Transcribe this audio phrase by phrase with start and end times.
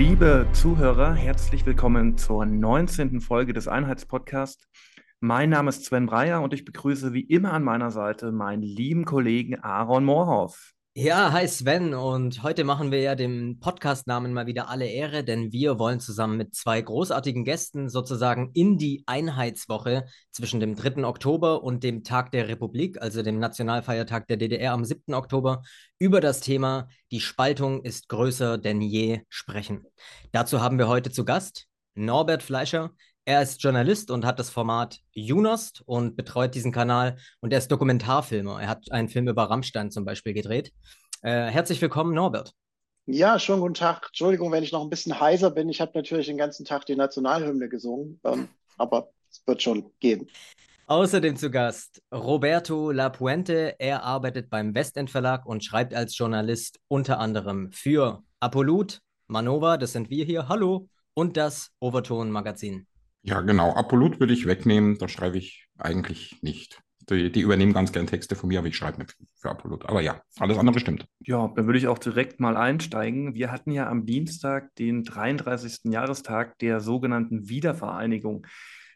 [0.00, 3.20] Liebe Zuhörer, herzlich willkommen zur 19.
[3.20, 4.66] Folge des Einheitspodcasts.
[5.20, 9.04] Mein Name ist Sven Breyer und ich begrüße wie immer an meiner Seite meinen lieben
[9.04, 10.72] Kollegen Aaron Moorhoff.
[10.94, 15.52] Ja, hi Sven und heute machen wir ja dem Podcast-Namen mal wieder alle Ehre, denn
[15.52, 21.04] wir wollen zusammen mit zwei großartigen Gästen sozusagen in die Einheitswoche zwischen dem 3.
[21.04, 25.14] Oktober und dem Tag der Republik, also dem Nationalfeiertag der DDR am 7.
[25.14, 25.62] Oktober,
[26.00, 29.86] über das Thema Die Spaltung ist größer denn je sprechen.
[30.32, 32.90] Dazu haben wir heute zu Gast Norbert Fleischer,
[33.24, 37.70] er ist Journalist und hat das Format Junost und betreut diesen Kanal und er ist
[37.70, 38.60] Dokumentarfilmer.
[38.60, 40.72] Er hat einen Film über Rammstein zum Beispiel gedreht.
[41.22, 42.52] Äh, herzlich willkommen, Norbert.
[43.06, 44.06] Ja, schönen guten Tag.
[44.08, 45.68] Entschuldigung, wenn ich noch ein bisschen heiser bin.
[45.68, 48.48] Ich habe natürlich den ganzen Tag die Nationalhymne gesungen, ähm,
[48.78, 50.28] aber es wird schon gehen.
[50.86, 53.76] Außerdem zu Gast Roberto Lapuente.
[53.78, 59.92] Er arbeitet beim Westend Verlag und schreibt als Journalist unter anderem für Apollut, Manova, das
[59.92, 62.88] sind wir hier, hallo, und das Overton Magazin.
[63.22, 63.74] Ja, genau.
[63.74, 66.80] Apollut würde ich wegnehmen, da schreibe ich eigentlich nicht.
[67.08, 69.86] Die, die übernehmen ganz gern Texte von mir, aber ich schreibe nicht für Apollut.
[69.86, 71.06] Aber ja, alles andere stimmt.
[71.20, 73.34] Ja, dann würde ich auch direkt mal einsteigen.
[73.34, 75.92] Wir hatten ja am Dienstag den 33.
[75.92, 78.46] Jahrestag der sogenannten Wiedervereinigung.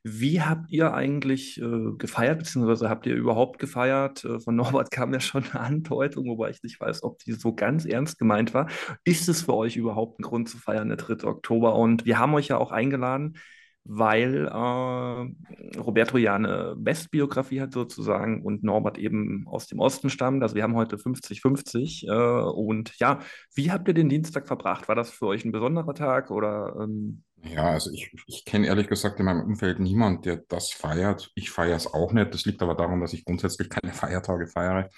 [0.06, 4.22] Wie habt ihr eigentlich äh, gefeiert, beziehungsweise habt ihr überhaupt gefeiert?
[4.24, 7.54] Äh, von Norbert kam ja schon eine Andeutung, wobei ich nicht weiß, ob die so
[7.54, 8.68] ganz ernst gemeint war.
[9.04, 11.26] Ist es für euch überhaupt ein Grund zu feiern, der 3.
[11.26, 11.74] Oktober?
[11.74, 13.38] Und wir haben euch ja auch eingeladen,
[13.84, 20.42] weil äh, Roberto ja eine Westbiografie hat sozusagen und Norbert eben aus dem Osten stammt.
[20.42, 22.08] Also wir haben heute 50-50.
[22.08, 23.20] Äh, und ja,
[23.54, 24.88] wie habt ihr den Dienstag verbracht?
[24.88, 26.74] War das für euch ein besonderer Tag oder?
[26.80, 27.22] Ähm...
[27.42, 31.30] Ja, also ich, ich kenne ehrlich gesagt in meinem Umfeld niemand, der das feiert.
[31.34, 32.32] Ich feiere es auch nicht.
[32.32, 34.88] Das liegt aber daran, dass ich grundsätzlich keine Feiertage feiere.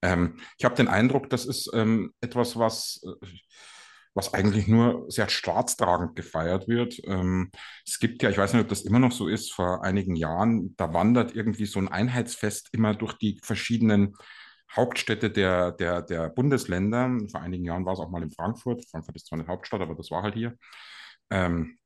[0.00, 3.26] Ähm, ich habe den Eindruck, das ist ähm, etwas, was äh,
[4.14, 7.00] was eigentlich nur sehr staatstragend gefeiert wird.
[7.04, 7.50] Ähm,
[7.86, 10.74] es gibt ja, ich weiß nicht, ob das immer noch so ist, vor einigen Jahren,
[10.76, 14.14] da wandert irgendwie so ein Einheitsfest immer durch die verschiedenen
[14.74, 17.10] Hauptstädte der, der, der Bundesländer.
[17.30, 18.84] Vor einigen Jahren war es auch mal in Frankfurt.
[18.90, 20.56] Frankfurt ist zwar eine Hauptstadt, aber das war halt hier.
[21.30, 21.78] Ähm,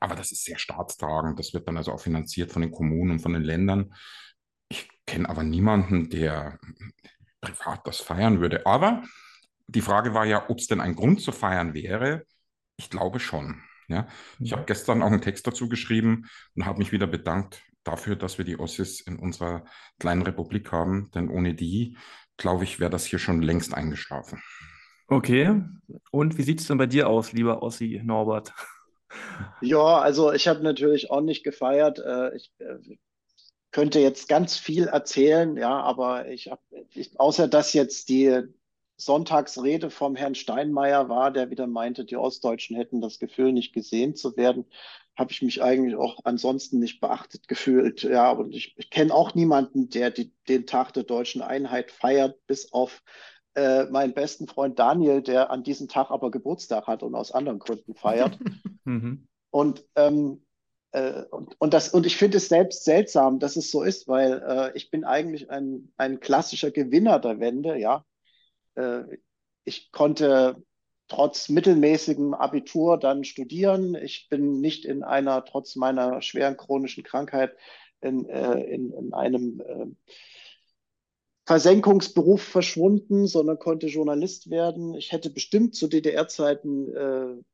[0.00, 1.38] aber das ist sehr staatstragend.
[1.38, 3.94] Das wird dann also auch finanziert von den Kommunen und von den Ländern.
[4.68, 6.58] Ich kenne aber niemanden, der
[7.40, 8.66] privat das feiern würde.
[8.66, 9.02] Aber
[9.66, 12.24] die Frage war ja, ob es denn ein Grund zu feiern wäre.
[12.76, 13.62] Ich glaube schon.
[13.88, 14.08] Ja.
[14.40, 18.38] Ich habe gestern auch einen Text dazu geschrieben und habe mich wieder bedankt dafür, dass
[18.38, 19.64] wir die Ossis in unserer
[19.98, 21.10] kleinen Republik haben.
[21.14, 21.96] Denn ohne die,
[22.36, 24.42] glaube ich, wäre das hier schon längst eingeschlafen.
[25.08, 25.62] Okay.
[26.10, 28.52] Und wie sieht es denn bei dir aus, lieber Ossi Norbert?
[29.60, 32.00] Ja, also ich habe natürlich auch nicht gefeiert.
[32.00, 32.98] Äh, ich äh,
[33.70, 36.60] könnte jetzt ganz viel erzählen, ja, aber ich habe,
[37.16, 38.42] außer dass jetzt die
[38.96, 44.14] Sonntagsrede vom Herrn Steinmeier war, der wieder meinte, die Ostdeutschen hätten das Gefühl, nicht gesehen
[44.14, 44.64] zu werden,
[45.16, 48.02] habe ich mich eigentlich auch ansonsten nicht beachtet gefühlt.
[48.02, 52.38] Ja, und ich, ich kenne auch niemanden, der die, den Tag der deutschen Einheit feiert,
[52.46, 53.02] bis auf
[53.54, 57.58] äh, meinen besten Freund Daniel, der an diesem Tag aber Geburtstag hat und aus anderen
[57.58, 58.38] Gründen feiert.
[58.88, 59.26] Mhm.
[59.50, 60.46] Und ähm,
[60.92, 64.40] äh, und, und, das, und ich finde es selbst seltsam, dass es so ist, weil
[64.46, 68.04] äh, ich bin eigentlich ein, ein klassischer Gewinner der Wende, ja.
[68.76, 69.18] Äh,
[69.64, 70.62] ich konnte
[71.08, 73.94] trotz mittelmäßigem Abitur dann studieren.
[73.94, 77.56] Ich bin nicht in einer, trotz meiner schweren chronischen Krankheit,
[78.00, 79.86] in, äh, in, in einem äh,
[81.46, 84.94] Versenkungsberuf verschwunden, sondern konnte Journalist werden.
[84.94, 87.44] Ich hätte bestimmt zu DDR-Zeiten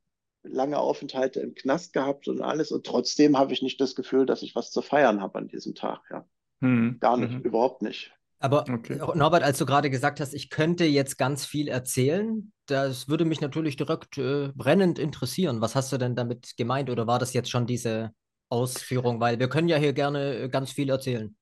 [0.45, 2.73] lange Aufenthalte im Knast gehabt und alles.
[2.73, 5.75] Und trotzdem habe ich nicht das Gefühl, dass ich was zu feiern habe an diesem
[5.75, 6.01] Tag.
[6.11, 6.27] Ja.
[6.61, 6.99] Hm.
[7.01, 7.41] Gar nicht, mhm.
[7.43, 8.13] überhaupt nicht.
[8.43, 8.99] Aber okay.
[9.15, 13.41] Norbert, als du gerade gesagt hast, ich könnte jetzt ganz viel erzählen, das würde mich
[13.41, 15.61] natürlich direkt äh, brennend interessieren.
[15.61, 18.11] Was hast du denn damit gemeint oder war das jetzt schon diese
[18.49, 19.21] Ausführung?
[19.21, 21.37] Weil wir können ja hier gerne äh, ganz viel erzählen.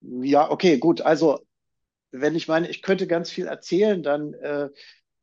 [0.00, 1.00] Ja, okay, gut.
[1.00, 1.38] Also,
[2.10, 4.70] wenn ich meine, ich könnte ganz viel erzählen, dann äh,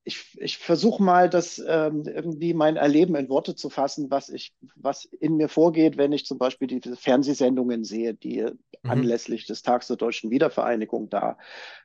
[0.06, 4.54] ich, ich versuche mal, das ähm, irgendwie mein Erleben in Worte zu fassen, was ich,
[4.76, 8.90] was in mir vorgeht, wenn ich zum Beispiel diese Fernsehsendungen sehe, die mhm.
[8.90, 11.38] anlässlich des Tags der deutschen Wiedervereinigung da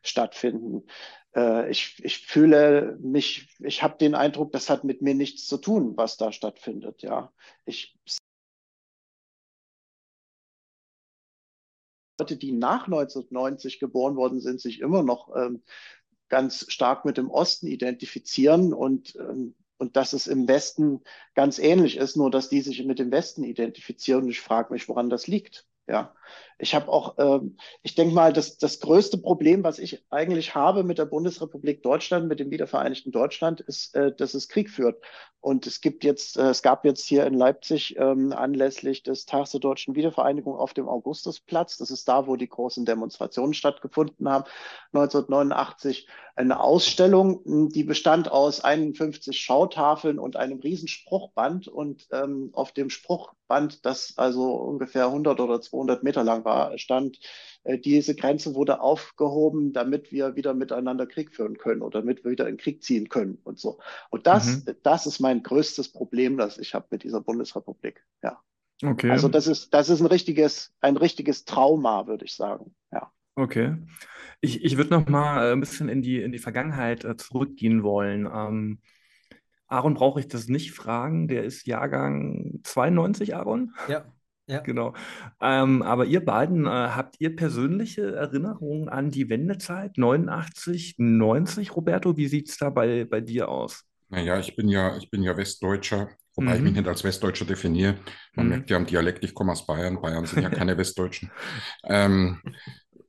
[0.03, 0.85] stattfinden.
[1.35, 5.57] Äh, ich, ich fühle mich, ich habe den Eindruck, das hat mit mir nichts zu
[5.59, 7.03] tun, was da stattfindet.
[7.03, 7.33] Ja,
[7.67, 7.97] ich
[12.21, 15.63] Leute, die nach 1990 geboren worden sind, sich immer noch ähm,
[16.29, 21.03] ganz stark mit dem Osten identifizieren und, ähm, und dass es im Westen
[21.35, 24.25] ganz ähnlich ist, nur dass die sich mit dem Westen identifizieren.
[24.25, 25.67] Und ich frage mich, woran das liegt.
[25.87, 26.15] Ja,
[26.59, 30.83] ich habe auch, ähm, ich denke mal, das, das größte Problem, was ich eigentlich habe
[30.83, 35.01] mit der Bundesrepublik Deutschland, mit dem wiedervereinigten Deutschland, ist, äh, dass es Krieg führt.
[35.41, 39.53] Und es gibt jetzt, äh, es gab jetzt hier in Leipzig ähm, anlässlich des Tages
[39.53, 44.45] der deutschen Wiedervereinigung auf dem Augustusplatz, das ist da, wo die großen Demonstrationen stattgefunden haben,
[44.93, 46.09] 1989,
[46.39, 51.67] eine Ausstellung, die bestand aus 51 Schautafeln und einem riesen Spruchband.
[51.67, 57.19] Und ähm, auf dem Spruchband, das also ungefähr 100 oder 200 Meter lang war, stand,
[57.65, 62.31] äh, diese Grenze wurde aufgehoben, damit wir wieder miteinander Krieg führen können oder damit wir
[62.31, 63.79] wieder in Krieg ziehen können und so.
[64.11, 64.77] Und das, mhm.
[64.83, 68.05] das ist mein größtes Problem, das ich habe mit dieser Bundesrepublik.
[68.23, 68.41] Ja.
[68.83, 69.11] Okay.
[69.11, 72.75] Also das ist, das ist ein richtiges, ein richtiges Trauma, würde ich sagen.
[72.93, 73.11] Ja.
[73.35, 73.77] Okay.
[74.41, 77.83] Ich, ich würde noch mal äh, ein bisschen in die, in die Vergangenheit äh, zurückgehen
[77.83, 78.27] wollen.
[78.27, 78.81] Ähm,
[79.67, 83.75] Aaron brauche ich das nicht fragen, der ist Jahrgang 92, Aaron?
[83.89, 84.07] Ja.
[84.49, 84.61] Ja.
[84.61, 84.95] Genau.
[85.41, 92.17] Ähm, aber ihr beiden, äh, habt ihr persönliche Erinnerungen an die Wendezeit 89, 90, Roberto?
[92.17, 93.85] Wie sieht es da bei, bei dir aus?
[94.09, 96.57] Naja, ich bin ja, ich bin ja Westdeutscher, wobei mhm.
[96.57, 97.97] ich mich nicht als Westdeutscher definiere.
[98.35, 98.51] Man mhm.
[98.51, 100.01] merkt ja am Dialekt, ich komme aus Bayern.
[100.01, 101.31] Bayern sind ja keine Westdeutschen.
[101.85, 102.41] Ähm,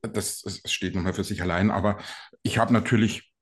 [0.02, 1.70] das, das steht nochmal für sich allein.
[1.70, 1.98] Aber
[2.42, 3.32] ich habe natürlich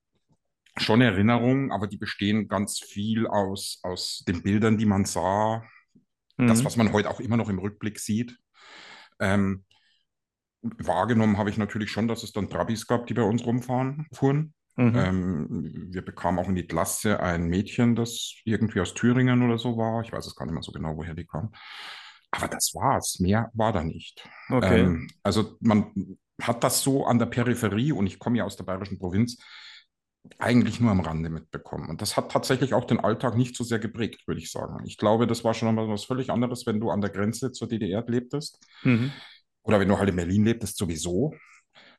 [0.77, 5.63] schon Erinnerungen, aber die bestehen ganz viel aus, aus den Bildern, die man sah,
[6.39, 6.47] mhm.
[6.47, 8.37] das, was man heute auch immer noch im Rückblick sieht.
[9.19, 9.65] Ähm,
[10.61, 14.53] wahrgenommen habe ich natürlich schon, dass es dann Trabis gab, die bei uns rumfahren, fuhren.
[14.75, 14.95] Mhm.
[14.95, 19.77] Ähm, wir bekamen auch in die Klasse ein Mädchen, das irgendwie aus Thüringen oder so
[19.77, 20.01] war.
[20.01, 21.51] Ich weiß es gar nicht mehr so genau, woher die kam.
[22.31, 23.19] Aber das war's.
[23.19, 24.27] Mehr war da nicht.
[24.49, 24.81] Okay.
[24.81, 28.63] Ähm, also man hat das so an der Peripherie, und ich komme ja aus der
[28.63, 29.37] bayerischen Provinz,
[30.37, 31.89] eigentlich nur am Rande mitbekommen.
[31.89, 34.85] Und das hat tatsächlich auch den Alltag nicht so sehr geprägt, würde ich sagen.
[34.85, 37.67] Ich glaube, das war schon mal was völlig anderes, wenn du an der Grenze zur
[37.67, 38.59] DDR lebtest.
[38.83, 39.11] Mhm.
[39.63, 41.33] Oder wenn du halt in Berlin lebtest, sowieso.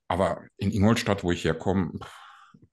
[0.08, 1.93] Aber in Ingolstadt, wo ich herkomme,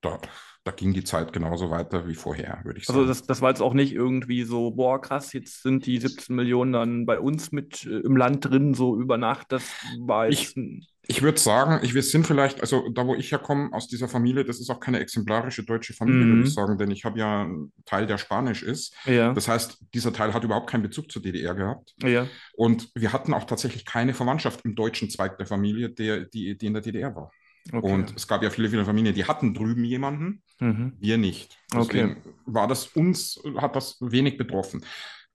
[0.01, 0.19] da,
[0.67, 3.07] da ging die Zeit genauso weiter wie vorher, würde ich also sagen.
[3.07, 6.35] Also das, das war jetzt auch nicht irgendwie so, boah, krass, jetzt sind die 17
[6.35, 9.53] Millionen dann bei uns mit äh, im Land drin, so über Nacht.
[9.53, 9.63] Das
[9.99, 10.57] war jetzt...
[10.57, 14.09] Ich, ich würde sagen, ich, wir sind vielleicht, also da wo ich herkomme, aus dieser
[14.09, 16.35] Familie, das ist auch keine exemplarische deutsche Familie, mhm.
[16.35, 18.93] würde ich sagen, denn ich habe ja einen Teil, der Spanisch ist.
[19.05, 19.31] Ja.
[19.31, 21.95] Das heißt, dieser Teil hat überhaupt keinen Bezug zur DDR gehabt.
[22.03, 22.27] Ja.
[22.55, 26.65] Und wir hatten auch tatsächlich keine Verwandtschaft im deutschen Zweig der Familie, der, die, die
[26.65, 27.31] in der DDR war.
[27.71, 27.93] Okay.
[27.93, 30.93] Und es gab ja viele, viele Familien, die hatten drüben jemanden, mhm.
[30.99, 31.57] wir nicht.
[31.73, 32.33] Deswegen okay.
[32.45, 34.85] war das uns, hat das wenig betroffen.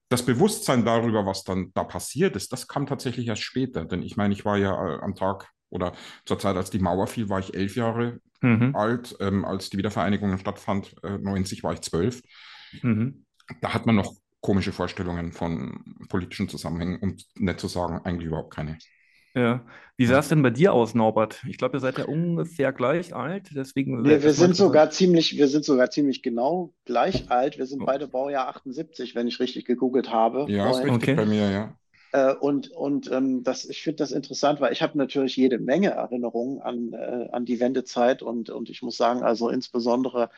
[0.08, 3.84] Das Bewusstsein darüber, was dann da passiert ist, das kam tatsächlich erst später.
[3.84, 5.92] Denn ich meine, ich war ja äh, am Tag oder
[6.26, 8.76] zur Zeit, als die Mauer fiel, war ich elf Jahre mhm.
[8.76, 9.16] alt.
[9.20, 12.20] Ähm, als die Wiedervereinigung stattfand, äh, 90, war ich zwölf.
[12.82, 13.24] Mhm.
[13.60, 18.54] Da hat man noch komische Vorstellungen von politischen Zusammenhängen, um nicht zu sagen, eigentlich überhaupt
[18.54, 18.76] keine.
[19.34, 19.64] Ja.
[19.96, 21.42] Wie sah es denn bei dir aus, Norbert?
[21.48, 24.04] Ich glaube, ihr seid ja ungefähr gleich alt, deswegen.
[24.04, 27.58] Wir, wir sind sogar ziemlich, wir sind sogar ziemlich genau gleich alt.
[27.58, 27.86] Wir sind oh.
[27.86, 30.50] beide Baujahr 78, wenn ich richtig gegoogelt habe.
[30.50, 31.14] Ja, ist richtig okay.
[31.14, 31.76] bei mir, ja.
[32.12, 35.90] Äh, und und ähm, das, ich finde das interessant, weil ich habe natürlich jede Menge
[35.90, 40.30] Erinnerungen an, äh, an die Wendezeit und, und ich muss sagen, also insbesondere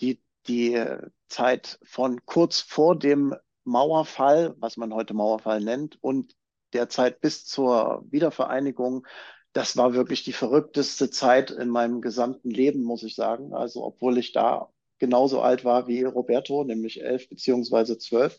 [0.00, 0.82] die, die
[1.28, 3.34] Zeit von kurz vor dem
[3.64, 6.34] Mauerfall, was man heute Mauerfall nennt, und
[6.74, 9.06] der Zeit bis zur Wiedervereinigung,
[9.52, 13.54] das war wirklich die verrückteste Zeit in meinem gesamten Leben, muss ich sagen.
[13.54, 18.36] Also obwohl ich da genauso alt war wie Roberto, nämlich elf beziehungsweise zwölf.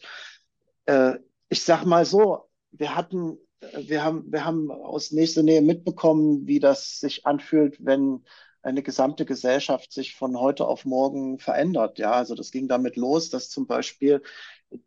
[0.85, 1.15] Äh,
[1.49, 3.37] ich sag mal so, wir hatten,
[3.77, 8.25] wir haben, wir haben aus nächster Nähe mitbekommen, wie das sich anfühlt, wenn
[8.61, 11.99] eine gesamte Gesellschaft sich von heute auf morgen verändert.
[11.99, 14.21] Ja, also das ging damit los, dass zum Beispiel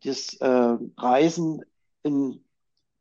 [0.03, 1.63] das äh, Reisen
[2.03, 2.43] in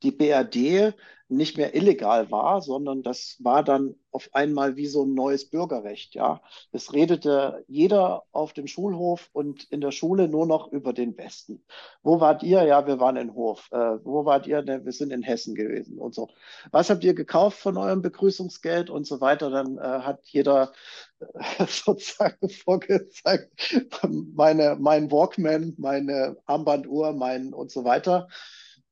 [0.02, 0.94] die BRD
[1.30, 6.14] nicht mehr illegal war, sondern das war dann auf einmal wie so ein neues Bürgerrecht.
[6.14, 6.40] Ja,
[6.72, 11.62] es redete jeder auf dem Schulhof und in der Schule nur noch über den Westen.
[12.02, 12.62] Wo wart ihr?
[12.64, 13.68] Ja, wir waren in Hof.
[13.72, 14.62] Äh, wo wart ihr?
[14.62, 16.30] Ne, wir sind in Hessen gewesen und so.
[16.70, 19.50] Was habt ihr gekauft von eurem Begrüßungsgeld und so weiter?
[19.50, 20.72] Dann äh, hat jeder
[21.20, 23.76] äh, sozusagen vorgezeigt,
[24.08, 28.28] meine, mein Walkman, meine Armbanduhr, mein und so weiter.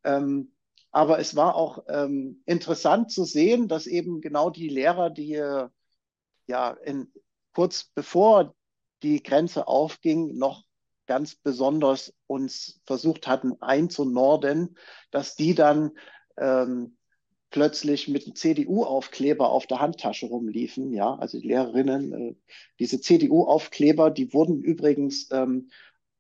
[0.05, 0.53] Ähm,
[0.97, 5.29] aber es war auch ähm, interessant zu sehen, dass eben genau die Lehrer, die
[6.47, 7.13] ja in,
[7.53, 8.55] kurz bevor
[9.03, 10.65] die Grenze aufging, noch
[11.07, 14.79] ganz besonders uns versucht hatten einzunorden,
[15.11, 15.91] dass die dann
[16.39, 16.97] ähm,
[17.51, 20.95] plötzlich mit einem CDU-Aufkleber auf der Handtasche rumliefen.
[20.95, 22.35] Ja, also die Lehrerinnen, äh,
[22.79, 25.69] diese CDU-Aufkleber, die wurden übrigens ähm,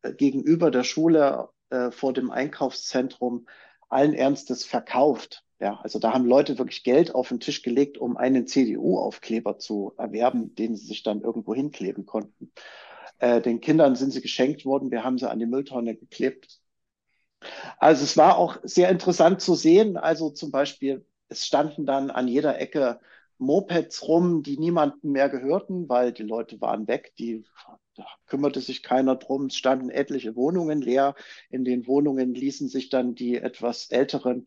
[0.02, 3.46] gegenüber der Schule äh, vor dem Einkaufszentrum
[3.88, 5.42] allen Ernstes verkauft.
[5.58, 9.94] Ja, also da haben Leute wirklich Geld auf den Tisch gelegt, um einen CDU-Aufkleber zu
[9.96, 12.52] erwerben, den sie sich dann irgendwo hinkleben konnten.
[13.18, 16.60] Äh, den Kindern sind sie geschenkt worden, wir haben sie an die Mülltonne geklebt.
[17.78, 19.96] Also es war auch sehr interessant zu sehen.
[19.96, 23.00] Also zum Beispiel, es standen dann an jeder Ecke
[23.38, 27.44] Mopeds rum, die niemandem mehr gehörten, weil die Leute waren weg, die
[27.96, 29.46] da kümmerte sich keiner drum.
[29.46, 31.14] Es standen etliche Wohnungen leer.
[31.50, 34.46] In den Wohnungen ließen sich dann die etwas älteren,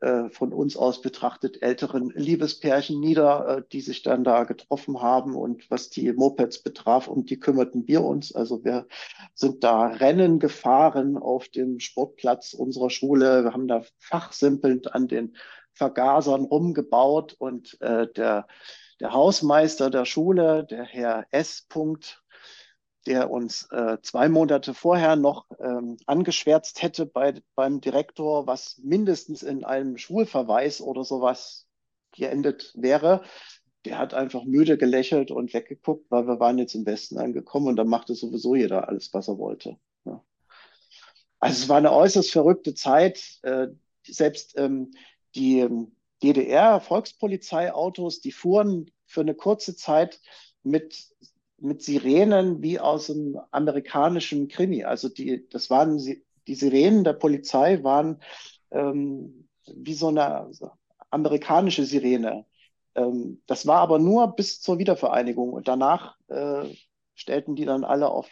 [0.00, 5.34] äh, von uns aus betrachtet älteren Liebespärchen nieder, äh, die sich dann da getroffen haben.
[5.36, 8.34] Und was die Mopeds betraf, um die kümmerten wir uns.
[8.34, 8.86] Also wir
[9.34, 13.44] sind da Rennen gefahren auf dem Sportplatz unserer Schule.
[13.44, 15.36] Wir haben da fachsimpelnd an den
[15.74, 18.46] Vergasern rumgebaut und äh, der,
[19.00, 21.66] der Hausmeister der Schule, der Herr S.
[21.68, 22.22] Punkt,
[23.06, 29.42] der uns äh, zwei Monate vorher noch ähm, angeschwärzt hätte bei, beim Direktor, was mindestens
[29.42, 31.66] in einem Schulverweis oder sowas
[32.12, 33.22] geendet wäre.
[33.86, 37.76] Der hat einfach müde gelächelt und weggeguckt, weil wir waren jetzt im Westen angekommen und
[37.76, 39.78] da machte sowieso jeder alles, was er wollte.
[40.04, 40.22] Ja.
[41.38, 43.38] Also es war eine äußerst verrückte Zeit.
[43.42, 43.68] Äh,
[44.06, 44.92] selbst ähm,
[45.34, 50.20] die ähm, DDR-Volkspolizeiautos, die fuhren für eine kurze Zeit
[50.62, 51.10] mit
[51.60, 54.84] mit Sirenen wie aus einem amerikanischen Krimi.
[54.84, 58.20] Also die, das waren die Sirenen der Polizei waren
[58.70, 60.50] ähm, wie so eine
[61.10, 62.46] amerikanische Sirene.
[62.94, 66.64] Ähm, das war aber nur bis zur Wiedervereinigung und danach äh,
[67.14, 68.28] stellten die dann alle auf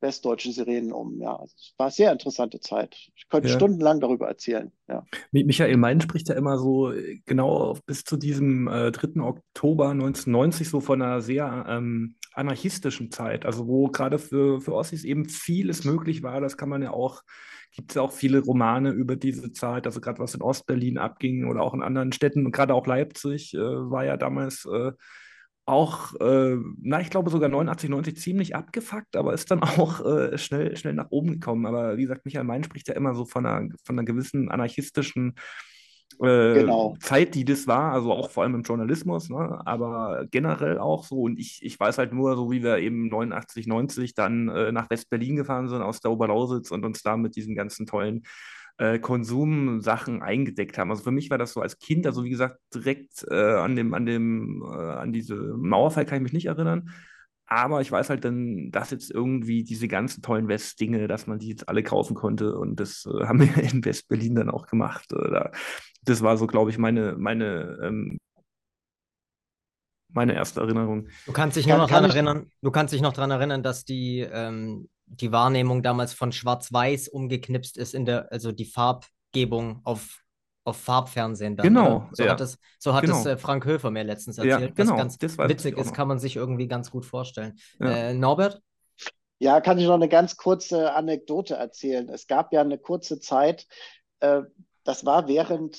[0.00, 1.20] westdeutsche Sirenen um.
[1.20, 2.96] Ja, es war eine sehr interessante Zeit.
[3.14, 3.54] Ich könnte ja.
[3.54, 4.72] stundenlang darüber erzählen.
[4.88, 5.04] Ja.
[5.32, 9.20] Michael Mein spricht ja immer so äh, genau bis zu diesem äh, 3.
[9.20, 15.04] Oktober 1990 so von einer sehr ähm, anarchistischen Zeit, also wo gerade für, für Ossis
[15.04, 16.40] eben vieles möglich war.
[16.40, 17.22] Das kann man ja auch,
[17.72, 21.46] gibt es ja auch viele Romane über diese Zeit, also gerade was in Ostberlin abging
[21.46, 24.92] oder auch in anderen Städten und gerade auch Leipzig äh, war ja damals äh,
[25.70, 30.38] auch, äh, na, ich glaube sogar 89, 90 ziemlich abgefuckt, aber ist dann auch äh,
[30.38, 31.66] schnell, schnell nach oben gekommen.
[31.66, 35.34] Aber wie gesagt, Michael Mein spricht ja immer so von einer, von einer gewissen anarchistischen
[36.20, 36.96] äh, genau.
[37.00, 39.62] Zeit, die das war, also auch vor allem im Journalismus, ne?
[39.64, 41.22] aber generell auch so.
[41.22, 44.90] Und ich, ich weiß halt nur, so wie wir eben 89, 90 dann äh, nach
[44.90, 48.24] West-Berlin gefahren sind aus der Oberlausitz und uns da mit diesen ganzen tollen
[48.80, 50.90] äh, Konsumsachen eingedeckt haben.
[50.90, 53.92] Also für mich war das so als Kind, also wie gesagt, direkt äh, an dem,
[53.92, 56.90] an dem, äh, an diese Mauerfall kann ich mich nicht erinnern.
[57.44, 61.48] Aber ich weiß halt dann, dass jetzt irgendwie diese ganzen tollen West-Dinge, dass man die
[61.48, 62.56] jetzt alle kaufen konnte.
[62.56, 65.12] Und das äh, haben wir in West-Berlin dann auch gemacht.
[65.12, 65.50] Äh,
[66.02, 68.18] das war so, glaube ich, meine, meine, ähm,
[70.08, 71.08] meine erste Erinnerung.
[71.26, 74.20] Du kannst dich nur noch daran erinnern, du kannst dich noch daran erinnern, dass die
[74.20, 80.22] ähm, die Wahrnehmung damals von Schwarz-Weiß umgeknipst ist in der, also die Farbgebung auf,
[80.64, 81.56] auf Farbfernsehen.
[81.56, 82.08] Dann, genau.
[82.12, 82.30] So ja.
[82.30, 83.18] hat es, so hat genau.
[83.18, 84.60] es äh, Frank Höfer mir letztens erzählt.
[84.60, 84.92] Ja, genau.
[84.92, 87.58] Was ganz witzig ist, kann man sich irgendwie ganz gut vorstellen.
[87.80, 87.90] Ja.
[87.90, 88.62] Äh, Norbert?
[89.38, 92.08] Ja, kann ich noch eine ganz kurze Anekdote erzählen.
[92.08, 93.66] Es gab ja eine kurze Zeit,
[94.20, 94.42] äh,
[94.84, 95.78] das war während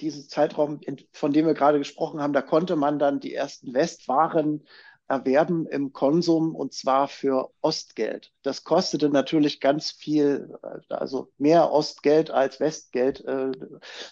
[0.00, 0.80] dieses Zeitraum,
[1.12, 4.66] von dem wir gerade gesprochen haben, da konnte man dann die ersten Westwaren
[5.12, 8.32] erwerben im Konsum und zwar für Ostgeld.
[8.42, 13.22] Das kostete natürlich ganz viel, also mehr Ostgeld als Westgeld.
[13.26, 13.52] Äh,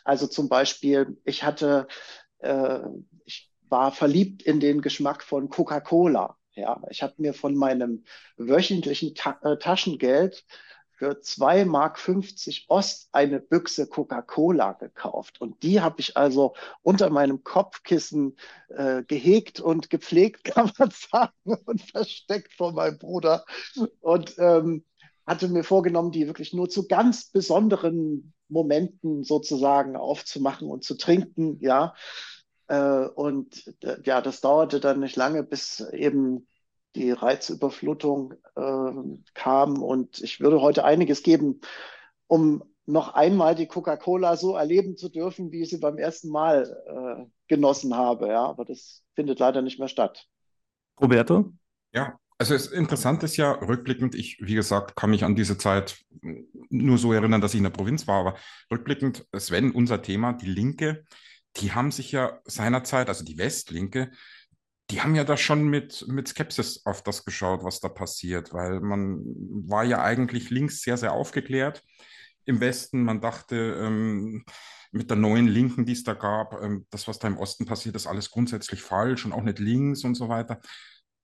[0.05, 1.89] also zum Beispiel, ich hatte,
[2.41, 2.81] äh,
[3.25, 6.37] ich war verliebt in den Geschmack von Coca-Cola.
[6.55, 8.05] Ja, ich habe mir von meinem
[8.37, 10.45] wöchentlichen Ta äh, Taschengeld
[11.01, 11.99] für 2,50 Mark
[12.69, 15.41] Ost eine Büchse Coca-Cola gekauft.
[15.41, 16.53] Und die habe ich also
[16.83, 18.37] unter meinem Kopfkissen
[18.69, 23.47] äh, gehegt und gepflegt, kann man sagen, und versteckt vor meinem Bruder.
[24.01, 24.85] Und ähm,
[25.27, 31.57] hatte mir vorgenommen, die wirklich nur zu ganz besonderen Momenten sozusagen aufzumachen und zu trinken,
[31.61, 31.95] ja.
[32.67, 36.47] Äh, und äh, ja, das dauerte dann nicht lange, bis eben
[36.95, 38.93] die Reizüberflutung äh,
[39.35, 39.83] kam.
[39.83, 41.61] Und ich würde heute einiges geben,
[42.27, 46.77] um noch einmal die Coca-Cola so erleben zu dürfen, wie ich sie beim ersten Mal
[46.87, 48.29] äh, genossen habe.
[48.29, 50.27] Ja, aber das findet leider nicht mehr statt.
[51.01, 51.53] Roberto?
[51.93, 55.99] Ja, also das Interessante ist ja, rückblickend, ich, wie gesagt, kann mich an diese Zeit
[56.71, 58.37] nur so erinnern, dass ich in der Provinz war, aber
[58.71, 61.05] rückblickend, Sven, unser Thema, die Linke,
[61.57, 64.11] die haben sich ja seinerzeit, also die Westlinke,
[64.91, 68.81] die haben ja da schon mit, mit Skepsis auf das geschaut, was da passiert, weil
[68.81, 69.23] man
[69.69, 71.83] war ja eigentlich links sehr, sehr aufgeklärt
[72.45, 73.05] im Westen.
[73.05, 74.45] Man dachte, ähm,
[74.93, 77.95] mit der neuen Linken, die es da gab, ähm, das, was da im Osten passiert,
[77.95, 80.61] ist alles grundsätzlich falsch und auch nicht links und so weiter.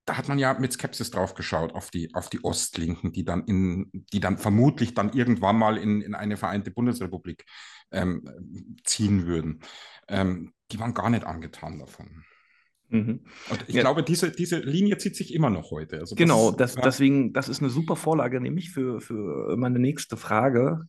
[0.05, 3.43] da hat man ja mit Skepsis drauf geschaut auf die, auf die Ostlinken, die dann
[3.43, 7.43] in, die dann vermutlich dann irgendwann mal in, in eine vereinte Bundesrepublik
[7.91, 9.59] ähm, ziehen würden.
[10.07, 12.23] Ähm, die waren gar nicht angetan davon.
[12.89, 13.21] Mhm.
[13.49, 13.81] Und ich ja.
[13.81, 15.99] glaube, diese, diese Linie zieht sich immer noch heute.
[15.99, 20.17] Also genau, das, das, deswegen, das ist eine super Vorlage, nämlich für, für meine nächste
[20.17, 20.87] Frage.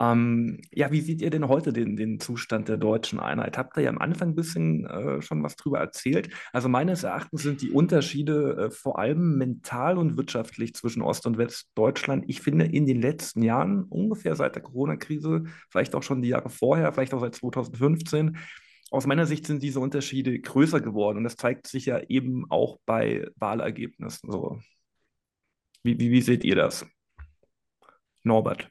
[0.00, 3.58] Ähm, ja, wie seht ihr denn heute den, den Zustand der deutschen Einheit?
[3.58, 6.30] Habt ihr ja am Anfang ein bisschen äh, schon was drüber erzählt.
[6.52, 11.38] Also meines Erachtens sind die Unterschiede äh, vor allem mental und wirtschaftlich zwischen Ost- und
[11.38, 12.24] Westdeutschland.
[12.26, 16.48] Ich finde, in den letzten Jahren, ungefähr seit der Corona-Krise, vielleicht auch schon die Jahre
[16.48, 18.38] vorher, vielleicht auch seit 2015,
[18.92, 21.18] aus meiner Sicht sind diese Unterschiede größer geworden.
[21.18, 24.30] Und das zeigt sich ja eben auch bei Wahlergebnissen.
[24.30, 24.60] So.
[25.82, 26.86] Wie, wie, wie seht ihr das?
[28.22, 28.68] Norbert.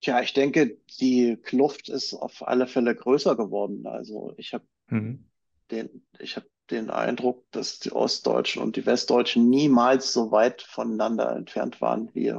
[0.00, 3.86] Tja, ich denke, die Kluft ist auf alle Fälle größer geworden.
[3.86, 5.28] Also ich habe mhm.
[5.70, 11.34] den, ich habe den Eindruck, dass die Ostdeutschen und die Westdeutschen niemals so weit voneinander
[11.34, 12.34] entfernt waren wie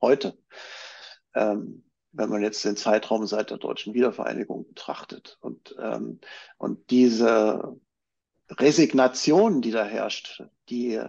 [0.00, 0.38] heute.
[1.34, 5.38] Ähm, wenn man jetzt den Zeitraum seit der deutschen Wiedervereinigung betrachtet.
[5.40, 6.20] Und, ähm,
[6.58, 7.76] und diese
[8.50, 11.00] Resignation, die da herrscht, die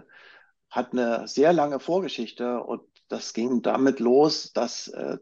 [0.69, 5.17] hat eine sehr lange Vorgeschichte und das ging damit los, dass äh,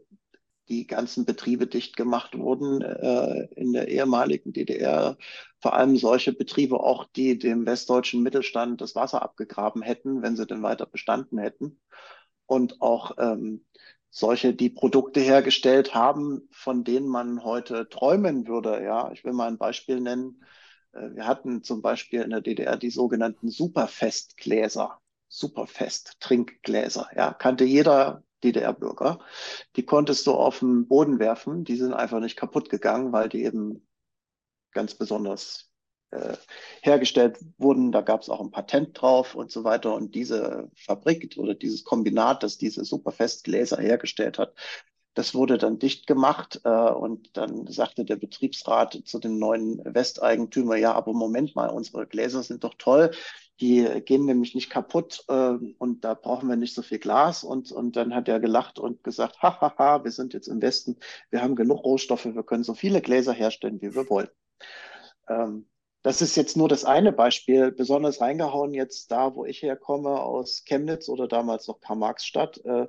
[0.68, 5.18] die ganzen Betriebe dicht gemacht wurden äh, in der ehemaligen DDR.
[5.60, 10.46] Vor allem solche Betriebe auch, die dem westdeutschen Mittelstand das Wasser abgegraben hätten, wenn sie
[10.46, 11.80] denn weiter bestanden hätten.
[12.46, 13.64] Und auch ähm,
[14.12, 18.84] solche, die Produkte hergestellt haben, von denen man heute träumen würde.
[18.84, 20.44] Ja, ich will mal ein Beispiel nennen.
[20.92, 25.00] Äh, wir hatten zum Beispiel in der DDR die sogenannten Superfestgläser.
[25.28, 27.08] Superfest Trinkgläser.
[27.16, 29.20] Ja, kannte jeder DDR-Bürger.
[29.76, 31.64] Die konntest du auf den Boden werfen.
[31.64, 33.86] Die sind einfach nicht kaputt gegangen, weil die eben
[34.72, 35.71] ganz besonders
[36.12, 36.36] äh,
[36.82, 37.92] hergestellt wurden.
[37.92, 39.94] Da gab es auch ein Patent drauf und so weiter.
[39.94, 44.54] Und diese Fabrik oder dieses Kombinat, das diese Superfestgläser hergestellt hat,
[45.14, 50.76] das wurde dann dicht gemacht äh, und dann sagte der Betriebsrat zu den neuen Westeigentümer,
[50.76, 53.10] ja, aber Moment mal, unsere Gläser sind doch toll,
[53.60, 57.44] die gehen nämlich nicht kaputt äh, und da brauchen wir nicht so viel Glas.
[57.44, 60.96] Und, und dann hat er gelacht und gesagt, hahaha, wir sind jetzt im Westen,
[61.30, 64.28] wir haben genug Rohstoffe, wir können so viele Gläser herstellen, wie wir wollen.
[65.28, 65.66] Ähm,
[66.02, 70.64] das ist jetzt nur das eine Beispiel, besonders reingehauen jetzt da, wo ich herkomme, aus
[70.64, 72.64] Chemnitz oder damals noch Karl-Marx-Stadt.
[72.64, 72.88] Äh,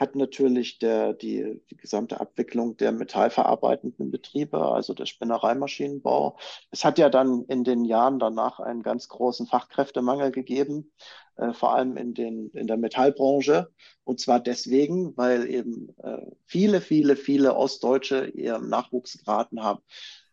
[0.00, 6.38] hat natürlich der, die, die gesamte Abwicklung der metallverarbeitenden Betriebe, also der Spinnereimaschinenbau.
[6.70, 10.90] Es hat ja dann in den Jahren danach einen ganz großen Fachkräftemangel gegeben,
[11.36, 13.70] äh, vor allem in, den, in der Metallbranche.
[14.04, 19.82] Und zwar deswegen, weil eben äh, viele, viele, viele Ostdeutsche ihren Nachwuchs geraten haben.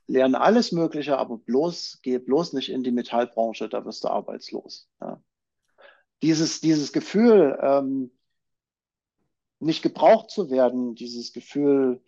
[0.07, 4.89] Lernen alles Mögliche, aber bloß, geh bloß nicht in die Metallbranche, da wirst du arbeitslos.
[5.01, 5.21] Ja.
[6.21, 8.11] Dieses, dieses Gefühl, ähm,
[9.59, 12.01] nicht gebraucht zu werden, dieses Gefühl,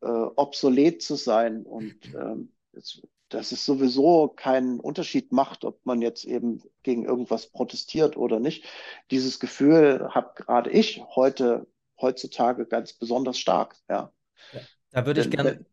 [0.00, 6.02] äh, obsolet zu sein und ähm, das, dass es sowieso keinen Unterschied macht, ob man
[6.02, 8.64] jetzt eben gegen irgendwas protestiert oder nicht.
[9.10, 11.66] Dieses Gefühl habe gerade ich heute,
[12.00, 14.12] heutzutage ganz besonders stark, ja.
[14.52, 14.60] ja
[14.90, 15.64] da würde ich gerne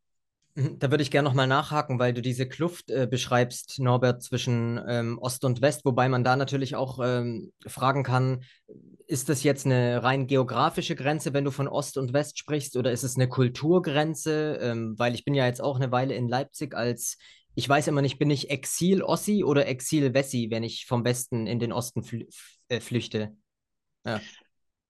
[0.80, 5.20] da würde ich gerne nochmal nachhaken, weil du diese Kluft äh, beschreibst, Norbert, zwischen ähm,
[5.20, 8.44] Ost und West, wobei man da natürlich auch ähm, fragen kann,
[9.06, 12.92] ist das jetzt eine rein geografische Grenze, wenn du von Ost und West sprichst, oder
[12.92, 14.58] ist es eine Kulturgrenze?
[14.62, 17.18] Ähm, weil ich bin ja jetzt auch eine Weile in Leipzig als,
[17.54, 21.72] ich weiß immer nicht, bin ich Exil-Ossi oder Exil-Wessi, wenn ich vom Westen in den
[21.72, 22.26] Osten flü
[22.70, 23.38] äh, flüchte?
[24.06, 24.22] Ja.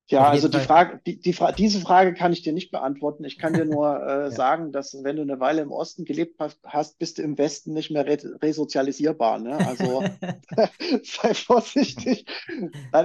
[0.10, 3.26] Ja, also die Frage, die, die Fra diese Frage kann ich dir nicht beantworten.
[3.26, 4.32] Ich kann dir nur äh, ja.
[4.32, 7.92] sagen, dass wenn du eine Weile im Osten gelebt hast, bist du im Westen nicht
[7.92, 9.40] mehr re resozialisierbar.
[9.40, 9.58] Ne?
[9.58, 10.04] Also
[11.04, 12.26] sei vorsichtig.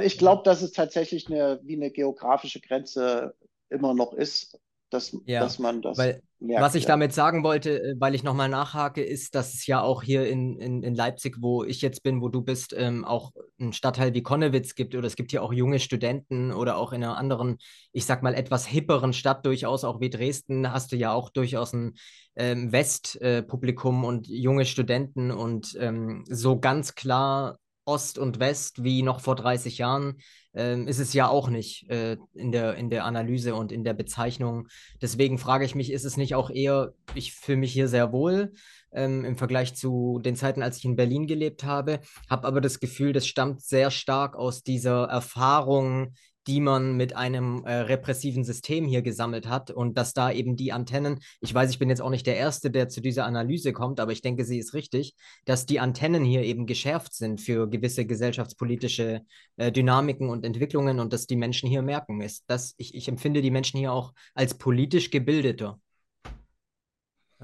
[0.02, 3.34] Ich glaube, dass es tatsächlich eine, wie eine geografische Grenze
[3.68, 4.58] immer noch ist
[4.92, 6.62] dass, ja, dass man das weil, merkt.
[6.62, 6.88] Was ich ja.
[6.88, 10.58] damit sagen wollte, äh, weil ich nochmal nachhake, ist, dass es ja auch hier in,
[10.58, 14.22] in, in Leipzig, wo ich jetzt bin, wo du bist, ähm, auch einen Stadtteil wie
[14.22, 17.58] Konnewitz gibt oder es gibt hier auch junge Studenten oder auch in einer anderen,
[17.92, 21.72] ich sag mal, etwas hipperen Stadt durchaus, auch wie Dresden, hast du ja auch durchaus
[21.72, 21.94] ein
[22.36, 29.02] ähm, Westpublikum äh, und junge Studenten und ähm, so ganz klar Ost und West wie
[29.02, 30.18] noch vor 30 Jahren
[30.54, 33.94] ähm, ist es ja auch nicht äh, in, der, in der Analyse und in der
[33.94, 34.68] Bezeichnung.
[35.00, 38.52] Deswegen frage ich mich, ist es nicht auch eher, ich fühle mich hier sehr wohl
[38.92, 42.80] ähm, im Vergleich zu den Zeiten, als ich in Berlin gelebt habe, habe aber das
[42.80, 46.14] Gefühl, das stammt sehr stark aus dieser Erfahrung
[46.46, 50.72] die man mit einem äh, repressiven System hier gesammelt hat und dass da eben die
[50.72, 54.00] Antennen, ich weiß, ich bin jetzt auch nicht der Erste, der zu dieser Analyse kommt,
[54.00, 58.06] aber ich denke, sie ist richtig, dass die Antennen hier eben geschärft sind für gewisse
[58.06, 59.22] gesellschaftspolitische
[59.56, 62.20] äh, Dynamiken und Entwicklungen und dass die Menschen hier merken.
[62.20, 65.78] Ist, dass ich, ich empfinde die Menschen hier auch als politisch gebildeter.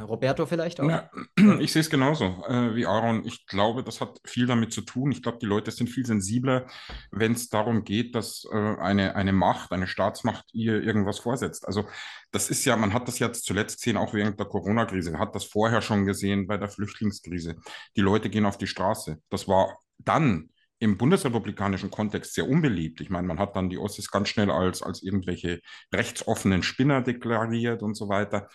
[0.03, 0.89] Roberto vielleicht auch?
[0.89, 1.11] Ja,
[1.61, 3.25] ich sehe es genauso äh, wie Aaron.
[3.25, 5.13] Ich glaube, das hat viel damit zu tun.
[5.13, 6.67] Ich glaube, die Leute sind viel sensibler,
[7.11, 11.67] wenn es darum geht, dass äh, eine, eine Macht, eine Staatsmacht ihr irgendwas vorsetzt.
[11.67, 11.85] Also
[12.31, 15.35] das ist ja, man hat das jetzt zuletzt gesehen, auch während der Corona-Krise, man hat
[15.35, 17.57] das vorher schon gesehen bei der Flüchtlingskrise.
[17.97, 19.19] Die Leute gehen auf die Straße.
[19.31, 23.01] Das war dann im bundesrepublikanischen Kontext sehr unbeliebt.
[23.01, 25.61] Ich meine, man hat dann die Ossis ganz schnell als, als irgendwelche
[25.93, 28.49] rechtsoffenen Spinner deklariert und so weiter.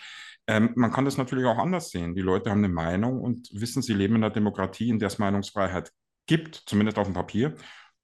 [0.47, 2.15] Ähm, man kann das natürlich auch anders sehen.
[2.15, 5.19] Die Leute haben eine Meinung und wissen, sie leben in einer Demokratie, in der es
[5.19, 5.91] Meinungsfreiheit
[6.27, 7.55] gibt, zumindest auf dem Papier,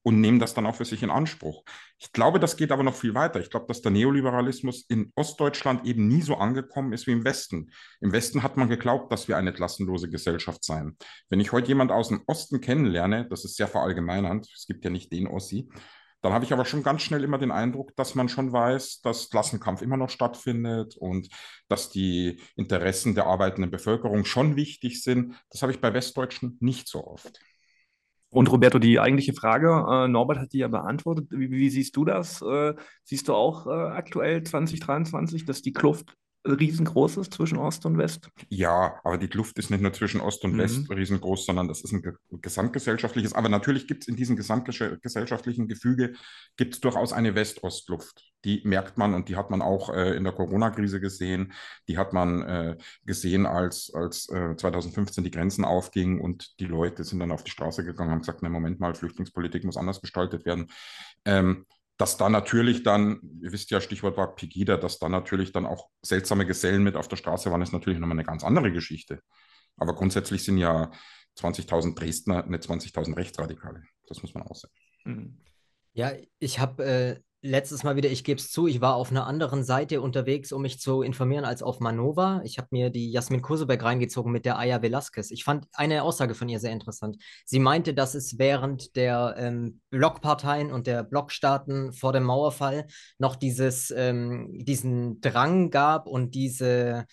[0.02, 1.64] und nehmen das dann auch für sich in Anspruch.
[1.98, 3.42] Ich glaube, das geht aber noch viel weiter.
[3.42, 7.72] Ich glaube, dass der Neoliberalismus in Ostdeutschland eben nie so angekommen ist wie im Westen.
[8.00, 10.98] Im Westen hat man geglaubt, dass wir eine klassenlose Gesellschaft seien.
[11.30, 14.90] Wenn ich heute jemand aus dem Osten kennenlerne, das ist sehr verallgemeinernd, es gibt ja
[14.90, 15.70] nicht den Ossi,
[16.22, 19.30] dann habe ich aber schon ganz schnell immer den Eindruck, dass man schon weiß, dass
[19.30, 21.30] Klassenkampf immer noch stattfindet und
[21.68, 25.36] dass die Interessen der arbeitenden Bevölkerung schon wichtig sind.
[25.50, 27.40] Das habe ich bei Westdeutschen nicht so oft.
[28.32, 31.28] Und Roberto, die eigentliche Frage, äh, Norbert hat die ja beantwortet.
[31.32, 32.42] Wie, wie siehst du das?
[32.42, 37.98] Äh, siehst du auch äh, aktuell 2023, dass die Kluft riesengroß ist zwischen Ost und
[37.98, 38.30] West?
[38.48, 40.60] Ja, aber die Kluft ist nicht nur zwischen Ost und mhm.
[40.60, 43.34] West riesengroß, sondern das ist ein gesamtgesellschaftliches.
[43.34, 46.14] Aber natürlich gibt es in diesem gesamtgesellschaftlichen Gefüge
[46.56, 48.24] gibt es durchaus eine West-Ost-Luft.
[48.46, 51.52] Die merkt man und die hat man auch äh, in der Corona-Krise gesehen.
[51.88, 57.04] Die hat man äh, gesehen, als, als äh, 2015 die Grenzen aufgingen und die Leute
[57.04, 60.00] sind dann auf die Straße gegangen und haben gesagt, na Moment mal, Flüchtlingspolitik muss anders
[60.00, 60.68] gestaltet werden.
[61.26, 61.66] Ähm,
[62.00, 65.90] dass da natürlich dann, ihr wisst ja, Stichwort war Pegida, dass da natürlich dann auch
[66.02, 69.22] seltsame Gesellen mit auf der Straße waren, ist natürlich nochmal eine ganz andere Geschichte.
[69.76, 70.92] Aber grundsätzlich sind ja
[71.38, 73.84] 20.000 Dresdner nicht 20.000 Rechtsradikale.
[74.08, 74.74] Das muss man auch sagen.
[75.92, 79.26] Ja, ich habe äh, letztes Mal wieder, ich gebe es zu, ich war auf einer
[79.26, 82.42] anderen Seite unterwegs, um mich zu informieren als auf Manova.
[82.44, 85.32] Ich habe mir die Jasmin Kurseberg reingezogen mit der Aya Velasquez.
[85.32, 87.18] Ich fand eine Aussage von ihr sehr interessant.
[87.46, 93.36] Sie meinte, dass es während der ähm, Blockparteien und der Blockstaaten vor dem Mauerfall noch
[93.36, 97.06] dieses, ähm, diesen Drang gab und diese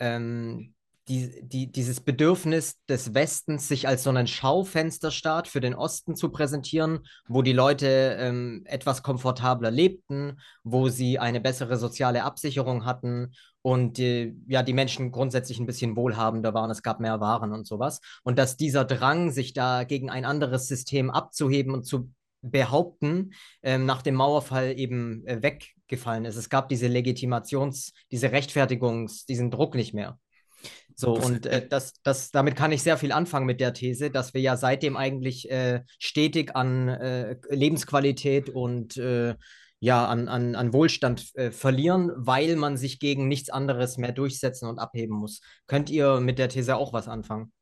[0.00, 0.74] ähm,
[1.08, 6.30] die, die, dieses Bedürfnis des Westens, sich als so einen Schaufensterstaat für den Osten zu
[6.30, 13.32] präsentieren, wo die Leute ähm, etwas komfortabler lebten, wo sie eine bessere soziale Absicherung hatten
[13.62, 17.66] und äh, ja, die Menschen grundsätzlich ein bisschen wohlhabender waren, es gab mehr Waren und
[17.66, 18.00] sowas.
[18.22, 22.10] Und dass dieser Drang, sich da gegen ein anderes System abzuheben und zu
[22.42, 26.36] behaupten, ähm, nach dem Mauerfall eben äh, weggefallen ist.
[26.36, 30.18] Es gab diese Legitimations-, diese Rechtfertigungs-, diesen Druck nicht mehr.
[31.00, 34.10] So, das, und äh, das, das, damit kann ich sehr viel anfangen mit der These,
[34.10, 39.36] dass wir ja seitdem eigentlich äh, stetig an äh, Lebensqualität und äh,
[39.78, 44.68] ja, an, an, an Wohlstand äh, verlieren, weil man sich gegen nichts anderes mehr durchsetzen
[44.68, 45.40] und abheben muss.
[45.68, 47.52] Könnt ihr mit der These auch was anfangen?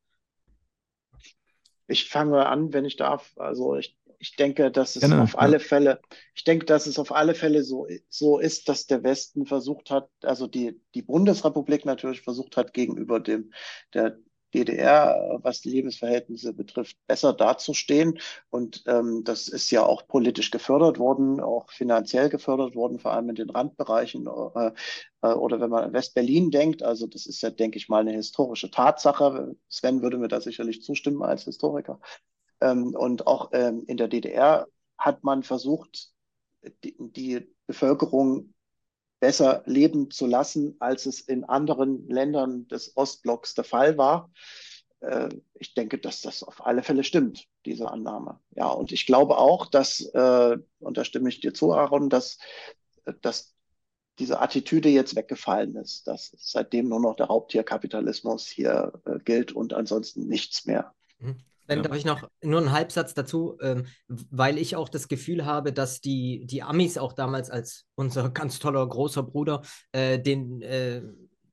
[1.88, 3.34] Ich fange an, wenn ich darf.
[3.36, 6.00] Also ich ich denke, dass es genau, auf alle Fälle,
[6.34, 10.08] ich denke, dass es auf alle Fälle so, so ist, dass der Westen versucht hat,
[10.22, 13.52] also die, die Bundesrepublik natürlich versucht hat, gegenüber dem,
[13.94, 14.18] der
[14.54, 18.18] DDR, was die Lebensverhältnisse betrifft, besser dazustehen.
[18.48, 23.28] Und ähm, das ist ja auch politisch gefördert worden, auch finanziell gefördert worden, vor allem
[23.28, 24.26] in den Randbereichen.
[24.26, 24.72] Äh,
[25.22, 28.12] äh, oder wenn man an West-Berlin denkt, also das ist ja, denke ich mal, eine
[28.12, 29.56] historische Tatsache.
[29.68, 32.00] Sven würde mir da sicherlich zustimmen als Historiker.
[32.60, 34.66] Ähm, und auch ähm, in der DDR
[34.98, 36.12] hat man versucht,
[36.84, 38.54] die, die Bevölkerung
[39.20, 44.30] besser leben zu lassen, als es in anderen Ländern des Ostblocks der Fall war.
[45.00, 48.40] Äh, ich denke, dass das auf alle Fälle stimmt, diese Annahme.
[48.50, 52.38] Ja, und ich glaube auch, dass, äh, und da stimme ich dir zu, Aaron, dass,
[53.22, 53.54] dass
[54.18, 59.74] diese Attitüde jetzt weggefallen ist, dass seitdem nur noch der Raubtierkapitalismus hier äh, gilt und
[59.74, 60.94] ansonsten nichts mehr.
[61.18, 61.36] Mhm.
[61.66, 61.82] Dann ja.
[61.82, 66.00] darf ich noch nur einen Halbsatz dazu, ähm, weil ich auch das Gefühl habe, dass
[66.00, 71.02] die, die Amis auch damals als unser ganz toller großer Bruder äh, den äh,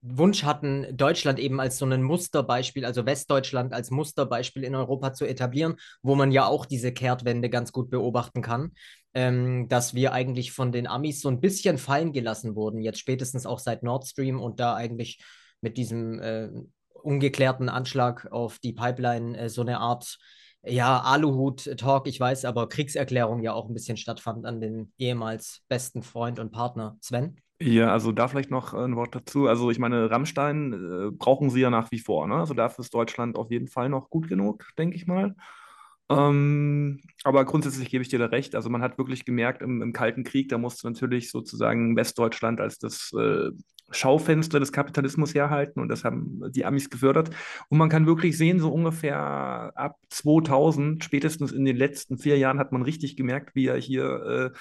[0.03, 5.25] Wunsch hatten, Deutschland eben als so ein Musterbeispiel, also Westdeutschland als Musterbeispiel in Europa zu
[5.25, 8.73] etablieren, wo man ja auch diese Kehrtwende ganz gut beobachten kann,
[9.13, 13.45] ähm, dass wir eigentlich von den Amis so ein bisschen fallen gelassen wurden, jetzt spätestens
[13.45, 15.23] auch seit Nord Stream und da eigentlich
[15.61, 16.49] mit diesem äh,
[17.03, 20.17] ungeklärten Anschlag auf die Pipeline äh, so eine Art
[20.65, 26.03] ja, Aluhut-Talk, ich weiß, aber Kriegserklärung ja auch ein bisschen stattfand an den ehemals besten
[26.03, 27.35] Freund und Partner Sven.
[27.61, 29.47] Ja, also da vielleicht noch ein Wort dazu.
[29.47, 32.35] Also ich meine, Rammstein äh, brauchen sie ja nach wie vor, ne?
[32.35, 35.35] Also dafür ist Deutschland auf jeden Fall noch gut genug, denke ich mal.
[36.13, 38.55] Ähm, aber grundsätzlich gebe ich dir da recht.
[38.55, 42.77] Also man hat wirklich gemerkt, im, im Kalten Krieg, da musste natürlich sozusagen Westdeutschland als
[42.77, 43.51] das äh,
[43.91, 47.29] Schaufenster des Kapitalismus herhalten und das haben die Amis gefördert.
[47.69, 52.59] Und man kann wirklich sehen, so ungefähr ab 2000, spätestens in den letzten vier Jahren,
[52.59, 54.57] hat man richtig gemerkt, wie er hier äh,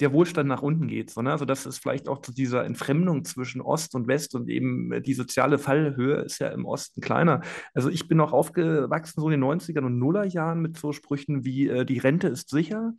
[0.00, 1.10] der Wohlstand nach unten geht.
[1.10, 1.32] So, ne?
[1.32, 5.00] Also das ist vielleicht auch zu dieser Entfremdung zwischen Ost und West und eben äh,
[5.00, 7.42] die soziale Fallhöhe ist ja im Osten kleiner.
[7.74, 11.68] Also ich bin auch aufgewachsen so in den 90er und Nullerjahren mit so Sprüchen wie
[11.68, 12.94] äh, die Rente ist sicher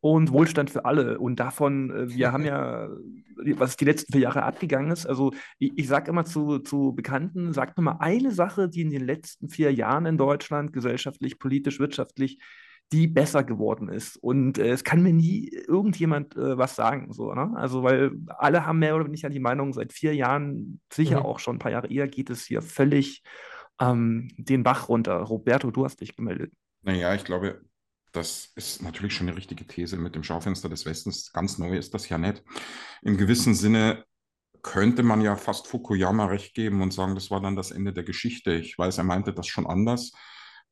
[0.00, 1.18] und Wohlstand für alle.
[1.18, 2.88] Und davon, äh, wir haben ja,
[3.56, 7.52] was die letzten vier Jahre abgegangen ist, also ich, ich sage immer zu, zu Bekannten,
[7.52, 11.80] sagt mir mal eine Sache, die in den letzten vier Jahren in Deutschland gesellschaftlich, politisch,
[11.80, 12.38] wirtschaftlich
[12.92, 14.16] die besser geworden ist.
[14.16, 17.12] Und äh, es kann mir nie irgendjemand äh, was sagen.
[17.12, 17.52] So, ne?
[17.56, 21.26] Also, weil alle haben mehr oder weniger die Meinung, seit vier Jahren, sicher mhm.
[21.26, 23.22] auch schon ein paar Jahre eher, geht es hier völlig
[23.80, 25.16] ähm, den Bach runter.
[25.16, 26.52] Roberto, du hast dich gemeldet.
[26.82, 27.60] Naja, ich glaube,
[28.12, 31.32] das ist natürlich schon eine richtige These mit dem Schaufenster des Westens.
[31.32, 32.42] Ganz neu ist das ja nicht.
[33.02, 34.04] Im gewissen Sinne
[34.62, 38.04] könnte man ja fast Fukuyama recht geben und sagen, das war dann das Ende der
[38.04, 38.52] Geschichte.
[38.54, 40.12] Ich weiß, er meinte das schon anders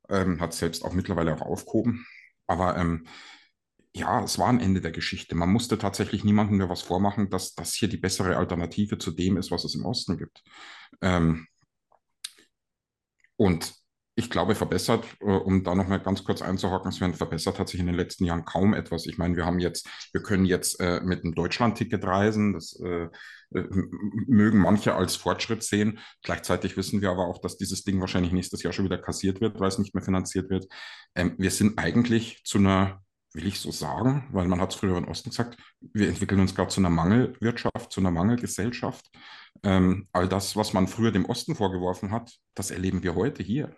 [0.09, 2.07] ähm, hat selbst auch mittlerweile auch aufgehoben.
[2.47, 3.07] Aber ähm,
[3.95, 5.35] ja, es war ein Ende der Geschichte.
[5.35, 9.37] Man musste tatsächlich niemandem mehr was vormachen, dass das hier die bessere Alternative zu dem
[9.37, 10.43] ist, was es im Osten gibt.
[11.01, 11.47] Ähm,
[13.37, 13.73] und
[14.17, 17.87] ich glaube, verbessert, äh, um da nochmal ganz kurz einzuhaken, Sven, verbessert hat sich in
[17.87, 19.07] den letzten Jahren kaum etwas.
[19.07, 22.53] Ich meine, wir haben jetzt, wir können jetzt äh, mit einem Deutschland-Ticket reisen.
[22.53, 23.09] Das äh
[23.55, 25.99] mögen manche als Fortschritt sehen.
[26.23, 29.61] Gleichzeitig wissen wir aber auch, dass dieses Ding wahrscheinlich nächstes Jahr schon wieder kassiert wird,
[29.61, 30.67] weil es nicht mehr finanziert wird.
[31.14, 34.99] Ähm, wir sind eigentlich zu einer, will ich so sagen, weil man hat es früher
[34.99, 39.11] im Osten gesagt, wir entwickeln uns gerade zu einer Mangelwirtschaft, zu einer Mangelgesellschaft.
[39.62, 43.75] Ähm, all das, was man früher dem Osten vorgeworfen hat, das erleben wir heute hier.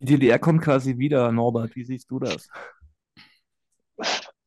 [0.00, 1.74] Die DDR kommt quasi wieder, Norbert.
[1.74, 2.48] Wie siehst du das?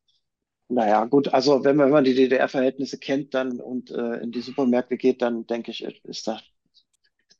[0.72, 4.40] Naja, gut, also wenn man, wenn man die DDR-Verhältnisse kennt dann und äh, in die
[4.40, 6.40] Supermärkte geht, dann denke ich, ist da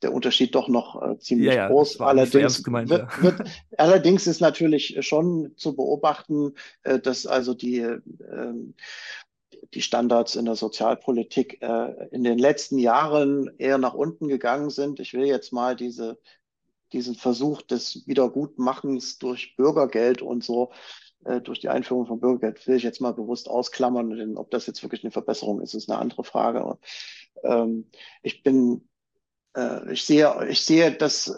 [0.03, 1.99] der Unterschied doch noch äh, ziemlich ja, ja, groß.
[2.01, 3.23] Allerdings, gemeint, wird, ja.
[3.23, 8.01] wird, allerdings ist natürlich schon zu beobachten, äh, dass also die, äh,
[9.73, 14.99] die Standards in der Sozialpolitik äh, in den letzten Jahren eher nach unten gegangen sind.
[14.99, 16.19] Ich will jetzt mal diese
[16.91, 20.71] diesen Versuch des Wiedergutmachens durch Bürgergeld und so,
[21.25, 24.11] äh, durch die Einführung von Bürgergeld, will ich jetzt mal bewusst ausklammern.
[24.11, 26.77] Denn ob das jetzt wirklich eine Verbesserung ist, ist eine andere Frage.
[27.43, 27.89] ähm,
[28.21, 28.87] ich bin,
[29.55, 31.37] äh, ich sehe, ich sehe das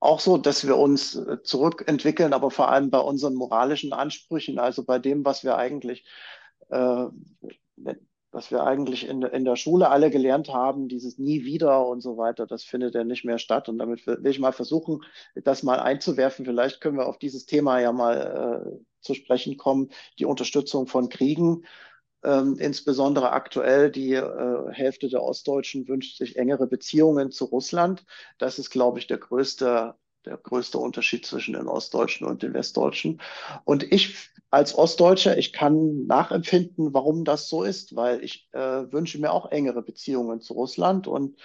[0.00, 4.84] auch so, dass wir uns äh, zurückentwickeln, aber vor allem bei unseren moralischen Ansprüchen, also
[4.84, 6.04] bei dem, was wir eigentlich
[6.70, 7.06] äh,
[8.30, 12.16] was wir eigentlich in, in der Schule alle gelernt haben, dieses nie wieder und so
[12.18, 13.68] weiter, das findet ja nicht mehr statt.
[13.68, 15.02] Und damit will ich mal versuchen,
[15.34, 16.44] das mal einzuwerfen.
[16.44, 21.08] Vielleicht können wir auf dieses Thema ja mal äh, zu sprechen kommen, die Unterstützung von
[21.08, 21.64] Kriegen.
[22.24, 28.04] Ähm, insbesondere aktuell die äh, Hälfte der Ostdeutschen wünscht sich engere Beziehungen zu Russland.
[28.38, 33.20] Das ist, glaube ich, der größte der größte Unterschied zwischen den Ostdeutschen und den Westdeutschen.
[33.64, 39.18] Und ich als Ostdeutscher, ich kann nachempfinden, warum das so ist, weil ich äh, wünsche
[39.18, 41.36] mir auch engere Beziehungen zu Russland und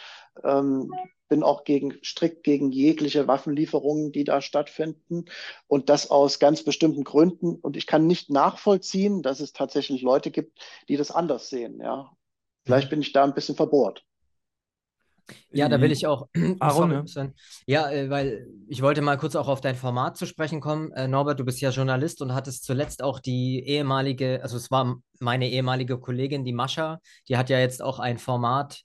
[0.44, 0.92] ähm,
[1.34, 5.26] bin auch gegen, strikt gegen jegliche Waffenlieferungen, die da stattfinden.
[5.66, 7.56] Und das aus ganz bestimmten Gründen.
[7.56, 11.80] Und ich kann nicht nachvollziehen, dass es tatsächlich Leute gibt, die das anders sehen.
[11.82, 12.12] Ja,
[12.66, 14.04] vielleicht bin ich da ein bisschen verbohrt.
[15.50, 16.28] Ja, da will ich auch.
[16.60, 17.32] Aaron, sorry,
[17.66, 17.90] ja.
[17.90, 20.92] ja, äh, weil ich wollte mal kurz auch auf dein Format zu sprechen kommen.
[20.92, 24.98] Äh, Norbert, du bist ja Journalist und hattest zuletzt auch die ehemalige, also es war
[25.20, 28.84] meine ehemalige Kollegin, die Mascha, die hat ja jetzt auch ein Format.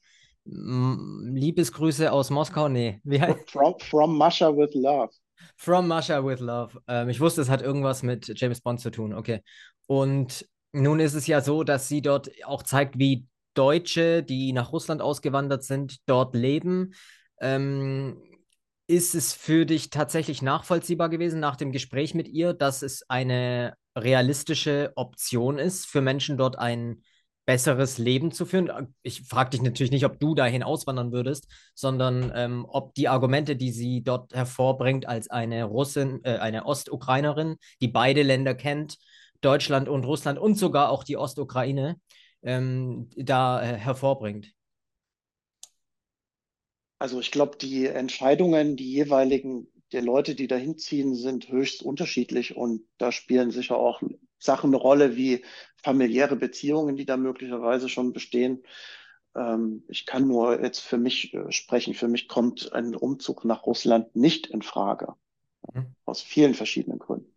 [0.51, 2.69] Liebesgrüße aus Moskau?
[2.69, 3.01] Nee.
[3.47, 5.11] From, from Mascha with Love.
[5.57, 6.81] From Mascha with Love.
[6.89, 9.13] Ähm, ich wusste, es hat irgendwas mit James Bond zu tun.
[9.13, 9.43] Okay.
[9.87, 14.73] Und nun ist es ja so, dass sie dort auch zeigt, wie Deutsche, die nach
[14.73, 16.95] Russland ausgewandert sind, dort leben.
[17.41, 18.23] Ähm,
[18.87, 23.75] ist es für dich tatsächlich nachvollziehbar gewesen nach dem Gespräch mit ihr, dass es eine
[23.97, 27.03] realistische Option ist, für Menschen dort ein
[27.49, 28.95] besseres Leben zu führen?
[29.01, 33.57] Ich frage dich natürlich nicht, ob du dahin auswandern würdest, sondern ähm, ob die Argumente,
[33.57, 38.99] die sie dort hervorbringt als eine Russin, äh, eine Ostukrainerin, die beide Länder kennt,
[39.41, 41.99] Deutschland und Russland und sogar auch die Ostukraine,
[42.43, 44.53] ähm, da äh, hervorbringt?
[46.99, 52.55] Also ich glaube, die Entscheidungen, die jeweiligen die Leute, die dahin ziehen, sind höchst unterschiedlich
[52.55, 54.03] und da spielen sicher auch
[54.39, 55.45] Sachen eine Rolle wie
[55.83, 58.63] familiäre Beziehungen, die da möglicherweise schon bestehen.
[59.37, 61.95] Ähm, ich kann nur jetzt für mich äh, sprechen.
[61.95, 65.15] Für mich kommt ein Umzug nach Russland nicht in Frage.
[65.73, 65.95] Mhm.
[66.05, 67.33] Aus vielen verschiedenen Gründen.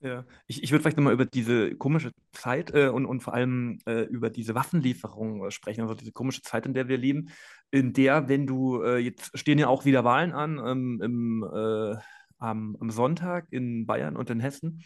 [0.00, 3.78] Ja, ich, ich würde vielleicht nochmal über diese komische Zeit äh, und, und vor allem
[3.86, 7.30] äh, über diese Waffenlieferung äh, sprechen, also diese komische Zeit, in der wir leben,
[7.70, 11.96] in der, wenn du, äh, jetzt stehen ja auch wieder Wahlen an ähm, im, äh,
[12.38, 14.82] am, am, Sonntag in Bayern und in Hessen.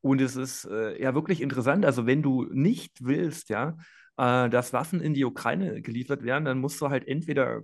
[0.00, 3.76] Und es ist äh, ja wirklich interessant, also wenn du nicht willst, ja,
[4.16, 7.62] dass Waffen in die Ukraine geliefert werden, dann musst du halt entweder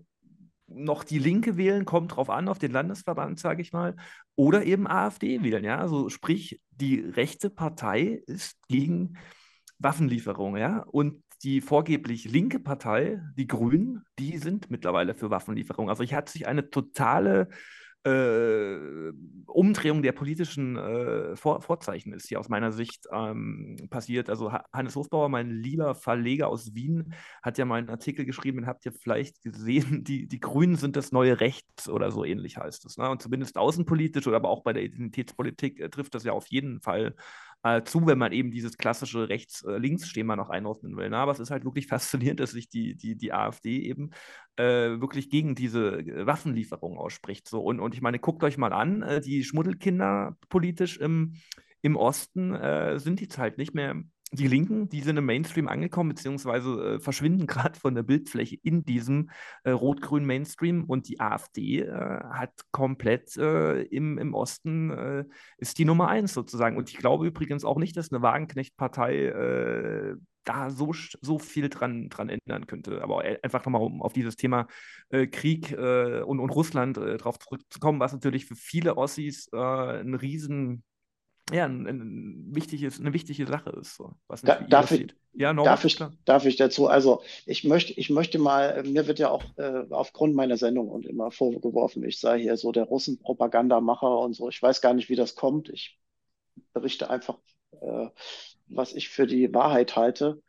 [0.69, 3.95] noch die Linke wählen, kommt drauf an, auf den Landesverband, sage ich mal,
[4.37, 5.63] oder eben AfD wählen.
[5.65, 5.79] Ja?
[5.79, 9.19] Also sprich, die rechte Partei ist gegen
[9.79, 10.79] Waffenlieferung, ja.
[10.79, 15.91] Und die vorgeblich linke Partei, die Grünen, die sind mittlerweile für Waffenlieferung.
[15.91, 17.51] Also hier hat sich eine totale
[18.07, 19.13] äh,
[19.47, 24.31] Umdrehung der politischen äh, Vor Vorzeichen ist hier aus meiner Sicht ähm, passiert.
[24.31, 28.67] Also Hannes Hofbauer, mein lieber Verleger aus Wien, hat ja mal einen Artikel geschrieben, den
[28.67, 32.85] habt ihr vielleicht gesehen, die, die Grünen sind das neue Rechts oder so ähnlich heißt
[32.85, 32.97] es.
[32.97, 33.11] Ne?
[33.11, 36.81] Und zumindest außenpolitisch oder aber auch bei der Identitätspolitik äh, trifft das ja auf jeden
[36.81, 37.17] Fall
[37.63, 41.11] äh, zu, wenn man eben dieses klassische Rechts-Links-Schema noch einordnen will.
[41.11, 41.17] Ne?
[41.17, 44.11] Aber es ist halt wirklich faszinierend, dass sich die, die, die AfD eben
[44.57, 47.49] äh, wirklich gegen diese äh, Waffenlieferung ausspricht.
[47.49, 47.63] So.
[47.63, 51.35] Und, und ich meine, guckt euch mal an, äh, die Schmuddelkinder politisch im,
[51.83, 53.97] im Osten äh, sind jetzt halt nicht mehr
[54.37, 58.85] die Linken, die sind im Mainstream angekommen, beziehungsweise äh, verschwinden gerade von der Bildfläche in
[58.85, 59.31] diesem
[59.65, 65.25] äh, rot-grünen Mainstream und die AfD äh, hat komplett äh, im, im Osten äh,
[65.59, 66.77] ist die Nummer eins sozusagen.
[66.77, 72.09] Und ich glaube übrigens auch nicht, dass eine Wagenknecht-Partei äh, da so, so viel dran,
[72.09, 73.03] dran ändern könnte.
[73.03, 74.69] Aber einfach nochmal, um auf dieses Thema
[75.11, 80.85] Krieg und, und Russland drauf zurückzukommen, was natürlich für viele Ossis ein riesen
[81.53, 83.97] ja, ein, ein wichtiges, eine wichtige Sache ist.
[83.97, 86.89] So, was da, darf, ich, ja, Norbert, darf, ich, darf ich dazu?
[86.89, 91.07] Also ich möchte, ich möchte mal, mir wird ja auch äh, aufgrund meiner Sendung und
[91.07, 94.49] immer vorgeworfen, ich sei hier so der Russenpropagandamacher und so.
[94.49, 95.69] Ich weiß gar nicht, wie das kommt.
[95.69, 96.01] Ich
[96.73, 97.39] berichte einfach,
[97.81, 98.09] äh,
[98.67, 100.43] was ich für die Wahrheit halte.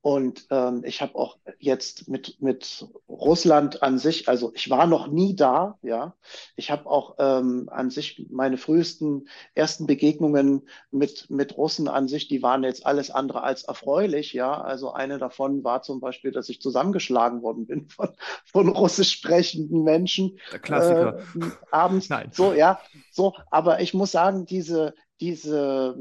[0.00, 5.08] Und ähm, ich habe auch jetzt mit, mit Russland an sich, also ich war noch
[5.08, 6.14] nie da, ja.
[6.54, 12.28] Ich habe auch ähm, an sich meine frühesten ersten Begegnungen mit, mit Russen an sich,
[12.28, 14.60] die waren jetzt alles andere als erfreulich, ja.
[14.60, 18.10] Also eine davon war zum Beispiel, dass ich zusammengeschlagen worden bin von,
[18.44, 20.38] von russisch sprechenden Menschen.
[20.52, 21.18] Der Klassiker.
[21.18, 22.08] Äh, abends.
[22.08, 22.30] Nein.
[22.32, 22.80] So, ja,
[23.10, 23.34] so.
[23.50, 25.96] Aber ich muss sagen, diese, diese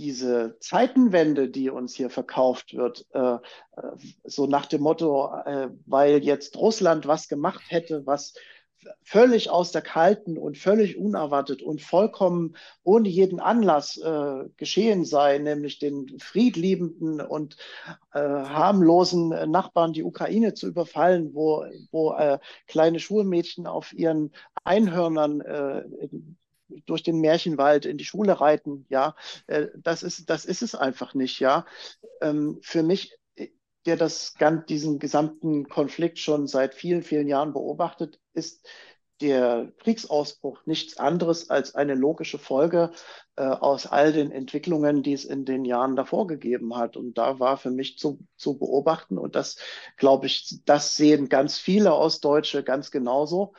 [0.00, 3.38] diese Zeitenwende, die uns hier verkauft wird, äh, äh,
[4.24, 8.32] so nach dem Motto, äh, weil jetzt Russland was gemacht hätte, was
[9.02, 15.36] völlig aus der Kalten und völlig unerwartet und vollkommen ohne jeden Anlass äh, geschehen sei,
[15.36, 17.58] nämlich den friedliebenden und
[18.14, 24.32] äh, harmlosen Nachbarn die Ukraine zu überfallen, wo, wo äh, kleine Schulmädchen auf ihren
[24.64, 25.84] Einhörnern äh,
[26.86, 29.14] durch den Märchenwald in die Schule reiten, ja,
[29.46, 31.66] äh, das ist, das ist es einfach nicht, ja.
[32.20, 33.16] Ähm, für mich,
[33.86, 34.34] der das,
[34.68, 38.66] diesen gesamten Konflikt schon seit vielen, vielen Jahren beobachtet, ist
[39.20, 42.90] der Kriegsausbruch nichts anderes als eine logische Folge
[43.36, 46.96] äh, aus all den Entwicklungen, die es in den Jahren davor gegeben hat.
[46.96, 49.56] Und da war für mich zu, zu beobachten, und das,
[49.96, 53.52] glaube ich, das sehen ganz viele Ostdeutsche ganz genauso,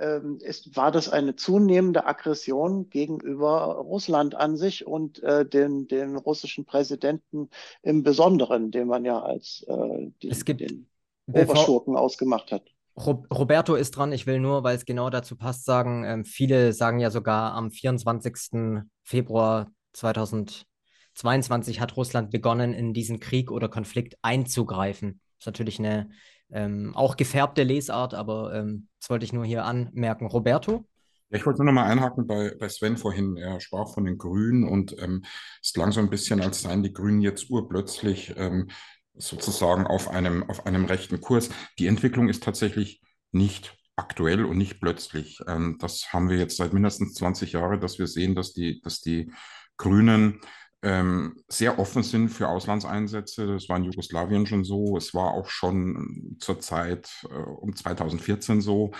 [0.00, 6.16] ähm, ist, war das eine zunehmende Aggression gegenüber Russland an sich und äh, den, den
[6.16, 7.50] russischen Präsidenten
[7.82, 10.88] im Besonderen, den man ja als äh, die, es gibt, den
[11.32, 12.62] Oberschurken ausgemacht hat.
[12.96, 14.12] Roberto ist dran.
[14.12, 17.70] Ich will nur, weil es genau dazu passt, sagen, ähm, viele sagen ja sogar am
[17.70, 18.82] 24.
[19.02, 25.20] Februar 2022 hat Russland begonnen, in diesen Krieg oder Konflikt einzugreifen.
[25.38, 26.10] Das ist natürlich eine
[26.52, 30.26] ähm, auch gefärbte Lesart, aber ähm, das wollte ich nur hier anmerken.
[30.26, 30.84] Roberto?
[31.32, 33.36] Ich wollte nur noch mal einhaken bei, bei Sven vorhin.
[33.36, 35.24] Er sprach von den Grünen und ähm,
[35.62, 38.68] es klang so ein bisschen, als seien die Grünen jetzt urplötzlich ähm,
[39.14, 41.50] sozusagen auf einem, auf einem rechten Kurs.
[41.78, 45.40] Die Entwicklung ist tatsächlich nicht aktuell und nicht plötzlich.
[45.46, 49.00] Ähm, das haben wir jetzt seit mindestens 20 Jahren, dass wir sehen, dass die, dass
[49.00, 49.30] die
[49.76, 50.40] Grünen
[50.82, 53.46] ähm, sehr offen sind für Auslandseinsätze.
[53.46, 54.96] Das war in Jugoslawien schon so.
[54.96, 58.92] Es war auch schon zur Zeit äh, um 2014 so.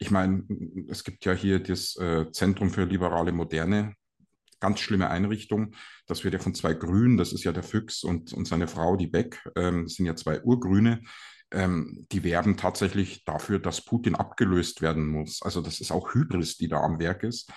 [0.00, 0.44] Ich meine,
[0.88, 3.94] es gibt ja hier das äh, Zentrum für liberale Moderne.
[4.60, 5.74] Ganz schlimme Einrichtung.
[6.06, 8.96] Das wird ja von zwei Grünen, das ist ja der Füchs und, und seine Frau,
[8.96, 11.02] die Beck, ähm, sind ja zwei Urgrüne,
[11.52, 15.40] ähm, die werben tatsächlich dafür, dass Putin abgelöst werden muss.
[15.42, 17.52] Also das ist auch Hybris, die da am Werk ist.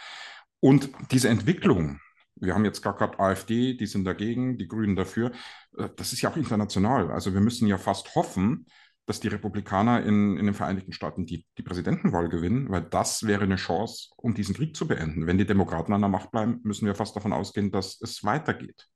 [0.60, 1.99] Und diese Entwicklung,
[2.36, 5.32] wir haben jetzt gar gehabt AfD, die sind dagegen, die Grünen dafür.
[5.77, 7.11] Äh, das ist ja auch international.
[7.11, 8.65] Also wir müssen ja fast hoffen,
[9.05, 13.43] dass die Republikaner in, in den Vereinigten Staaten die, die Präsidentenwahl gewinnen, weil das wäre
[13.43, 15.27] eine Chance, um diesen Krieg zu beenden.
[15.27, 18.88] Wenn die Demokraten an der Macht bleiben, müssen wir fast davon ausgehen, dass es weitergeht.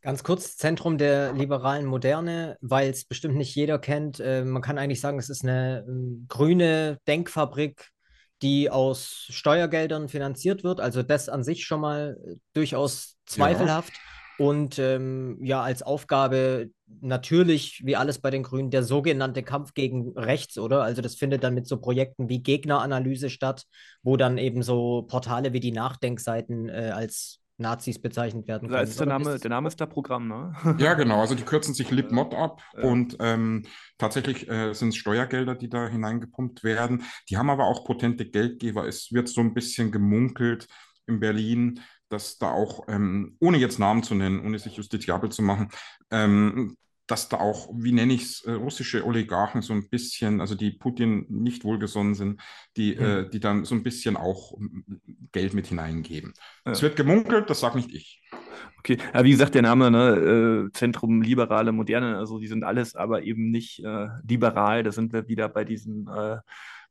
[0.00, 4.20] Ganz kurz, Zentrum der liberalen Moderne, weil es bestimmt nicht jeder kennt.
[4.20, 7.88] Äh, man kann eigentlich sagen, es ist eine äh, grüne Denkfabrik,
[8.42, 10.80] die aus Steuergeldern finanziert wird.
[10.80, 13.92] Also das an sich schon mal äh, durchaus zweifelhaft.
[13.92, 14.00] Ja.
[14.38, 16.70] Und ähm, ja, als Aufgabe
[17.00, 20.82] natürlich, wie alles bei den Grünen, der sogenannte Kampf gegen rechts, oder?
[20.82, 23.64] Also das findet dann mit so Projekten wie Gegneranalyse statt,
[24.04, 28.78] wo dann eben so Portale wie die Nachdenkseiten äh, als Nazis bezeichnet werden können.
[28.78, 30.54] Also der, Name, der Name ist da Programm, ne?
[30.78, 31.20] Ja, genau.
[31.20, 32.84] Also die kürzen sich LibMod ab ja.
[32.84, 33.64] und ähm,
[33.98, 37.02] tatsächlich äh, sind es Steuergelder, die da hineingepumpt werden.
[37.28, 38.86] Die haben aber auch potente Geldgeber.
[38.86, 40.68] Es wird so ein bisschen gemunkelt
[41.06, 45.42] in Berlin, dass da auch, ähm, ohne jetzt Namen zu nennen, ohne sich justiziabel zu
[45.42, 45.68] machen,
[46.10, 46.76] ähm,
[47.08, 50.70] dass da auch, wie nenne ich es, äh, russische Oligarchen so ein bisschen, also die
[50.70, 52.40] Putin nicht wohlgesonnen sind,
[52.76, 53.04] die, mhm.
[53.04, 54.52] äh, die dann so ein bisschen auch
[55.32, 56.34] Geld mit hineingeben.
[56.64, 58.22] Es wird gemunkelt, das sage nicht ich.
[58.78, 62.94] Okay, ja, wie gesagt, der Name, ne, äh, Zentrum Liberale Moderne, also die sind alles
[62.94, 66.38] aber eben nicht äh, liberal, da sind wir wieder bei diesen äh,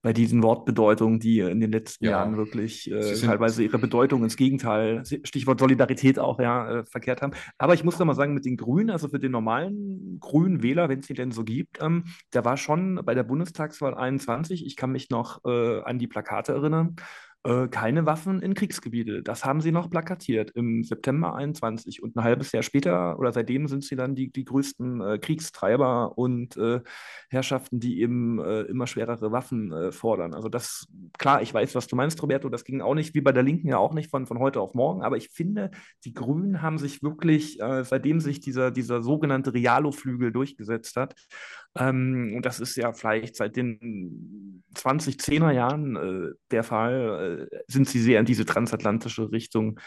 [0.07, 2.11] bei diesen Wortbedeutungen, die in den letzten ja.
[2.11, 7.33] Jahren wirklich äh, teilweise ihre Bedeutung ins Gegenteil, Stichwort Solidarität auch, ja, äh, verkehrt haben.
[7.57, 10.87] Aber ich muss noch mal sagen, mit den Grünen, also für den normalen grünen Wähler,
[10.87, 14.77] wenn es ihn denn so gibt, ähm, der war schon bei der Bundestagswahl 21, ich
[14.77, 16.95] kann mich noch äh, an die Plakate erinnern,
[17.47, 19.23] äh, keine Waffen in Kriegsgebiete.
[19.23, 23.69] Das haben sie noch plakatiert im September 21 und ein halbes Jahr später oder seitdem
[23.69, 26.81] sind sie dann die, die größten äh, Kriegstreiber und äh,
[27.29, 30.33] Herrschaften, die eben äh, immer schwerere Waffen äh, fordern.
[30.33, 30.87] Also das,
[31.17, 33.69] klar, ich weiß, was du meinst, Roberto, das ging auch nicht, wie bei der Linken
[33.69, 35.71] ja auch nicht von, von heute auf morgen, aber ich finde,
[36.03, 41.15] die Grünen haben sich wirklich, seitdem sich dieser, dieser sogenannte Realo-Flügel durchgesetzt hat,
[41.77, 47.87] ähm, und das ist ja vielleicht seit den 2010er Jahren äh, der Fall, äh, sind
[47.87, 49.79] sie sehr in diese transatlantische Richtung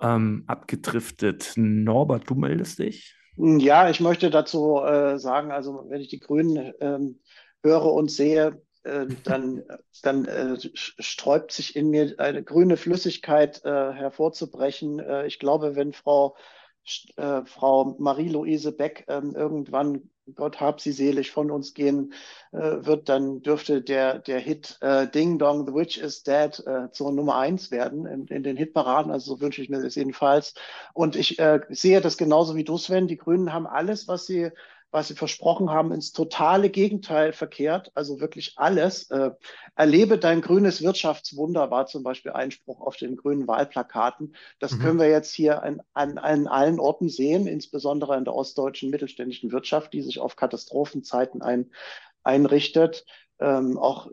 [0.00, 1.52] ähm, abgedriftet.
[1.56, 3.16] Norbert, du meldest dich?
[3.36, 7.20] Ja, ich möchte dazu äh, sagen, also wenn ich die Grünen ähm,
[7.62, 9.62] höre und sehe, äh, dann,
[10.02, 15.02] dann äh, sträubt sich in mir eine grüne Flüssigkeit äh, hervorzubrechen.
[15.26, 16.36] ich glaube, wenn Frau
[17.44, 22.12] Frau Marie-Louise Beck ähm, irgendwann Gott hab sie selig von uns gehen
[22.52, 26.90] äh, wird, dann dürfte der, der Hit äh, Ding Dong, The Witch is Dead äh,
[26.90, 29.10] zur Nummer eins werden in, in den Hitparaden.
[29.10, 30.54] Also so wünsche ich mir das jedenfalls.
[30.94, 33.08] Und ich äh, sehe das genauso wie du, Sven.
[33.08, 34.50] Die Grünen haben alles, was sie
[34.90, 39.10] was sie versprochen haben, ins totale Gegenteil verkehrt, also wirklich alles.
[39.10, 39.30] Äh,
[39.76, 44.34] erlebe dein grünes Wirtschaftswunder war zum Beispiel Einspruch auf den grünen Wahlplakaten.
[44.58, 44.78] Das mhm.
[44.80, 49.52] können wir jetzt hier an, an, an allen Orten sehen, insbesondere in der ostdeutschen mittelständischen
[49.52, 51.70] Wirtschaft, die sich auf Katastrophenzeiten ein,
[52.24, 53.04] einrichtet.
[53.38, 54.08] Ähm, auch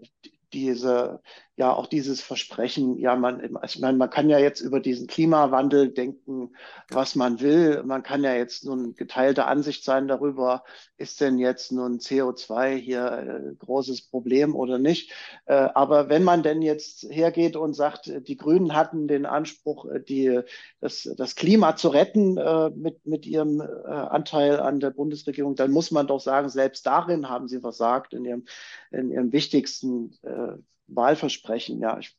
[0.53, 1.21] diese,
[1.57, 5.89] ja, auch dieses Versprechen, ja, man, ich meine, man kann ja jetzt über diesen Klimawandel
[5.89, 6.55] denken,
[6.87, 7.81] was man will.
[7.83, 10.63] Man kann ja jetzt nun geteilte Ansicht sein darüber,
[10.97, 15.11] ist denn jetzt nun CO2 hier äh, großes Problem oder nicht.
[15.47, 19.99] Äh, aber wenn man denn jetzt hergeht und sagt, die Grünen hatten den Anspruch, äh,
[19.99, 20.41] die,
[20.79, 22.35] das, das Klima zu retten
[22.79, 27.47] mit, mit ihrem Anteil an der Bundesregierung, dann muss man doch sagen, selbst darin haben
[27.47, 28.45] sie versagt, in ihrem,
[28.91, 30.57] in ihrem wichtigsten äh,
[30.87, 31.79] Wahlversprechen.
[31.79, 32.17] Ja, ich,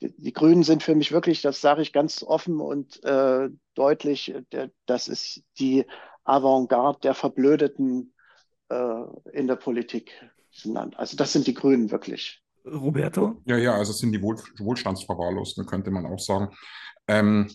[0.00, 4.34] die, die, Grünen sind für mich wirklich, das sage ich ganz offen und äh, deutlich,
[4.52, 5.84] der, das ist die
[6.24, 8.14] Avantgarde der Verblödeten
[8.68, 10.12] äh, in der Politik.
[10.96, 12.42] Also das sind die Grünen wirklich.
[12.64, 13.40] Roberto?
[13.46, 16.54] Ja, ja, also sind die Wohl Wohlstandsverwahrlosten, könnte man auch sagen.
[17.08, 17.50] Ähm,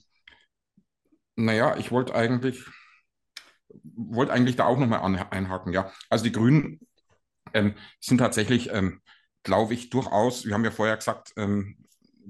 [1.35, 2.65] naja, ich wollte eigentlich,
[3.83, 5.91] wollte eigentlich da auch nochmal einhaken, ja.
[6.09, 6.79] Also die Grünen
[7.53, 9.01] ähm, sind tatsächlich ähm,
[9.45, 11.77] glaube ich, durchaus, wir haben ja vorher gesagt, ähm,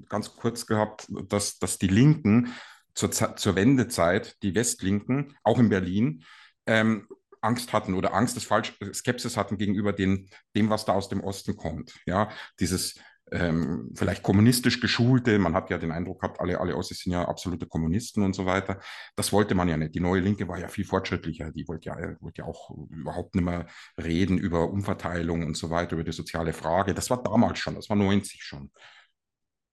[0.08, 2.54] ganz kurz gehabt, dass, dass die Linken
[2.94, 6.24] zur, zur Wendezeit, die Westlinken, auch in Berlin,
[6.66, 7.08] ähm,
[7.40, 11.20] Angst hatten oder Angst ist falsch, Skepsis hatten gegenüber den, dem, was da aus dem
[11.20, 11.98] Osten kommt.
[12.06, 12.98] Ja, dieses
[13.32, 17.26] ähm, vielleicht kommunistisch geschulte, man hat ja den Eindruck gehabt, alle, alle Ossis sind ja
[17.26, 18.78] absolute Kommunisten und so weiter.
[19.16, 19.94] Das wollte man ja nicht.
[19.94, 23.44] Die neue Linke war ja viel fortschrittlicher, die wollte ja, wollte ja auch überhaupt nicht
[23.44, 23.66] mehr
[24.00, 26.94] reden über Umverteilung und so weiter, über die soziale Frage.
[26.94, 28.70] Das war damals schon, das war 90 schon.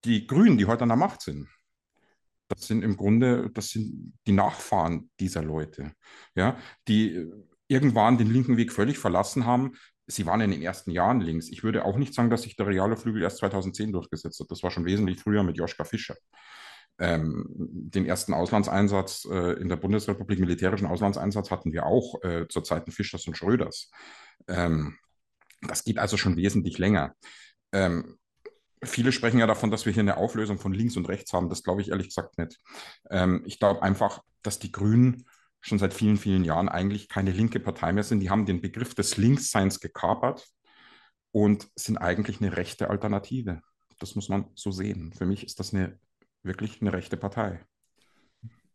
[0.05, 1.47] Die Grünen, die heute an der Macht sind,
[2.47, 5.93] das sind im Grunde, das sind die Nachfahren dieser Leute,
[6.35, 7.31] ja, die
[7.67, 9.73] irgendwann den linken Weg völlig verlassen haben,
[10.07, 11.49] sie waren in den ersten Jahren links.
[11.49, 14.51] Ich würde auch nicht sagen, dass sich der reale Flügel erst 2010 durchgesetzt hat.
[14.51, 16.15] Das war schon wesentlich früher mit Joschka Fischer.
[16.99, 22.61] Ähm, den ersten Auslandseinsatz äh, in der Bundesrepublik, militärischen Auslandseinsatz, hatten wir auch äh, zu
[22.61, 23.89] Zeiten Fischers und Schröders.
[24.47, 24.97] Ähm,
[25.61, 27.15] das geht also schon wesentlich länger.
[27.71, 28.17] Ähm,
[28.83, 31.49] viele sprechen ja davon, dass wir hier eine Auflösung von links und rechts haben.
[31.49, 32.59] Das glaube ich ehrlich gesagt nicht.
[33.09, 35.25] Ähm, ich glaube einfach, dass die Grünen
[35.63, 38.19] schon seit vielen, vielen Jahren eigentlich keine linke Partei mehr sind.
[38.19, 40.47] Die haben den Begriff des Linksseins gekapert
[41.31, 43.61] und sind eigentlich eine rechte Alternative.
[43.99, 45.13] Das muss man so sehen.
[45.13, 45.97] Für mich ist das eine
[46.43, 47.65] wirklich eine rechte Partei.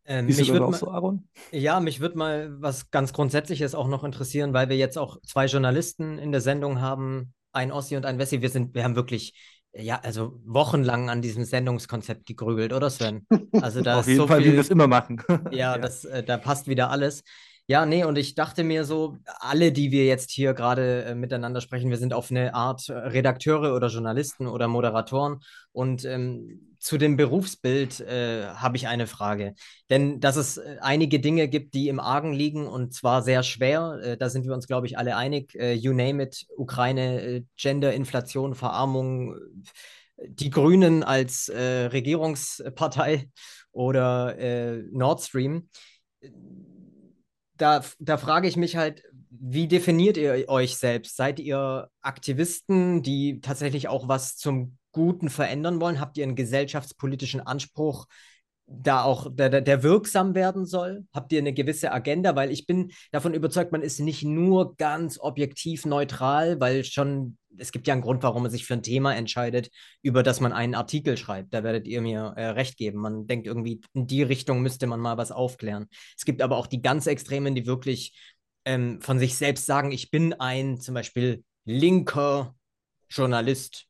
[0.07, 1.28] Ähm, mich würde auch so, Aaron?
[1.53, 5.45] Ja, mich würde mal was ganz Grundsätzliches auch noch interessieren, weil wir jetzt auch zwei
[5.45, 8.41] Journalisten in der Sendung haben, ein Ossi und ein Wessi.
[8.41, 9.34] Wir sind, wir haben wirklich
[9.73, 13.27] ja, also wochenlang an diesem Sendungskonzept gegrübelt, oder Sven?
[13.61, 15.23] Also da Auf jeden so Fall, viel, wie wir es immer machen.
[15.51, 15.79] ja, ja.
[15.79, 17.23] Das, äh, da passt wieder alles.
[17.71, 21.61] Ja, nee, und ich dachte mir so, alle, die wir jetzt hier gerade äh, miteinander
[21.61, 25.41] sprechen, wir sind auf eine Art äh, Redakteure oder Journalisten oder Moderatoren.
[25.73, 29.55] Und ähm, zu dem Berufsbild äh, habe ich eine Frage.
[29.91, 34.01] Denn dass es äh, einige Dinge gibt, die im Argen liegen und zwar sehr schwer,
[34.03, 35.55] äh, da sind wir uns, glaube ich, alle einig.
[35.55, 39.37] Äh, you name it, Ukraine, Gender, Inflation, Verarmung,
[40.16, 43.31] die Grünen als Regierungspartei
[43.70, 44.35] oder
[44.91, 45.68] Nord Stream
[47.59, 51.16] da, da frage ich mich halt, wie definiert ihr euch selbst?
[51.16, 56.01] Seid ihr Aktivisten, die tatsächlich auch was zum Guten verändern wollen?
[56.01, 58.09] Habt ihr einen gesellschaftspolitischen Anspruch,
[58.66, 61.07] da auch der, der wirksam werden soll?
[61.14, 62.34] Habt ihr eine gewisse Agenda?
[62.34, 67.70] Weil ich bin davon überzeugt, man ist nicht nur ganz objektiv neutral, weil schon, es
[67.70, 69.70] gibt ja einen Grund, warum man sich für ein Thema entscheidet,
[70.03, 71.55] über das man einen Artikel schreibt.
[71.55, 72.99] Da werdet ihr mir äh, recht geben.
[72.99, 75.86] Man denkt irgendwie, in die Richtung müsste man mal was aufklären.
[76.16, 78.18] Es gibt aber auch die ganz Extremen, die wirklich
[78.64, 82.57] ähm, von sich selbst sagen, ich bin ein zum Beispiel linker
[83.09, 83.88] Journalist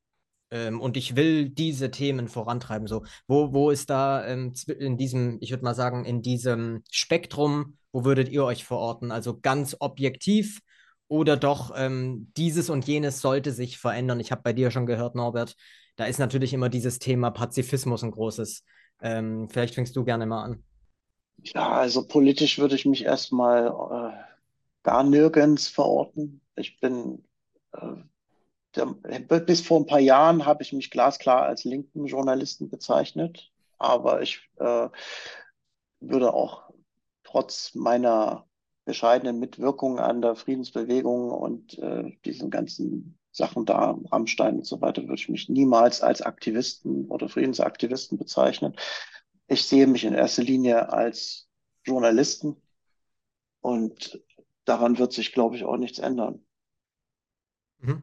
[0.51, 2.87] ähm, und ich will diese Themen vorantreiben.
[2.87, 7.77] So, wo, wo ist da ähm, in diesem, ich würde mal sagen, in diesem Spektrum,
[7.93, 9.11] wo würdet ihr euch verorten?
[9.11, 10.61] Also ganz objektiv
[11.09, 14.21] oder doch ähm, dieses und jenes sollte sich verändern?
[14.21, 15.55] Ich habe bei dir schon gehört, Norbert,
[15.97, 18.65] da ist natürlich immer dieses Thema Pazifismus ein großes.
[19.01, 20.65] Ähm, vielleicht fängst du gerne mal an.
[21.43, 24.17] Ja, also politisch würde ich mich erstmal äh,
[24.83, 26.41] gar nirgends verorten.
[26.57, 27.25] Ich bin
[27.73, 27.97] äh,
[29.47, 34.49] bis vor ein paar Jahren habe ich mich glasklar als linken Journalisten bezeichnet, aber ich
[34.57, 34.89] äh,
[36.01, 36.71] würde auch
[37.25, 38.47] trotz meiner
[38.85, 45.03] bescheidenen Mitwirkung an der Friedensbewegung und äh, diesen ganzen Sachen da, Rammstein und so weiter,
[45.03, 48.75] würde ich mich niemals als Aktivisten oder Friedensaktivisten bezeichnen.
[49.47, 51.49] Ich sehe mich in erster Linie als
[51.85, 52.57] Journalisten
[53.61, 54.23] und
[54.65, 56.45] daran wird sich, glaube ich, auch nichts ändern.
[57.81, 58.03] Mhm.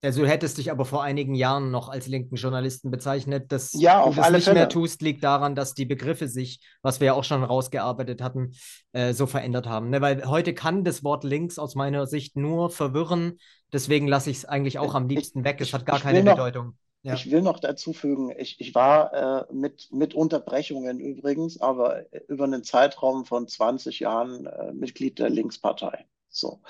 [0.00, 3.50] Also du hättest dich aber vor einigen Jahren noch als linken Journalisten bezeichnet.
[3.50, 4.54] Dass ja, du das nicht Fälle.
[4.54, 8.52] mehr tust, liegt daran, dass die Begriffe sich, was wir ja auch schon rausgearbeitet hatten,
[8.92, 9.90] äh, so verändert haben.
[9.90, 10.00] Ne?
[10.00, 13.38] Weil heute kann das Wort links aus meiner Sicht nur verwirren.
[13.72, 15.60] Deswegen lasse ich es eigentlich auch am liebsten weg.
[15.60, 16.74] Es hat gar keine noch, Bedeutung.
[17.02, 17.14] Ja.
[17.14, 22.44] Ich will noch dazu fügen, ich, ich war äh, mit, mit Unterbrechungen übrigens, aber über
[22.44, 26.06] einen Zeitraum von 20 Jahren äh, Mitglied der Linkspartei.
[26.28, 26.60] So.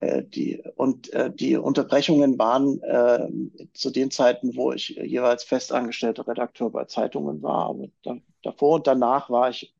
[0.00, 3.28] Äh, die, und äh, die Unterbrechungen waren äh,
[3.74, 7.66] zu den Zeiten, wo ich jeweils festangestellter Redakteur bei Zeitungen war.
[7.66, 9.74] Aber da, davor und danach war ich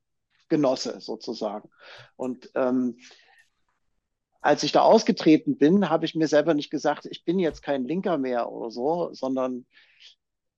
[0.48, 1.70] Genosse sozusagen.
[2.16, 2.98] Und ähm,
[4.42, 7.84] als ich da ausgetreten bin, habe ich mir selber nicht gesagt, ich bin jetzt kein
[7.84, 9.66] Linker mehr oder so, sondern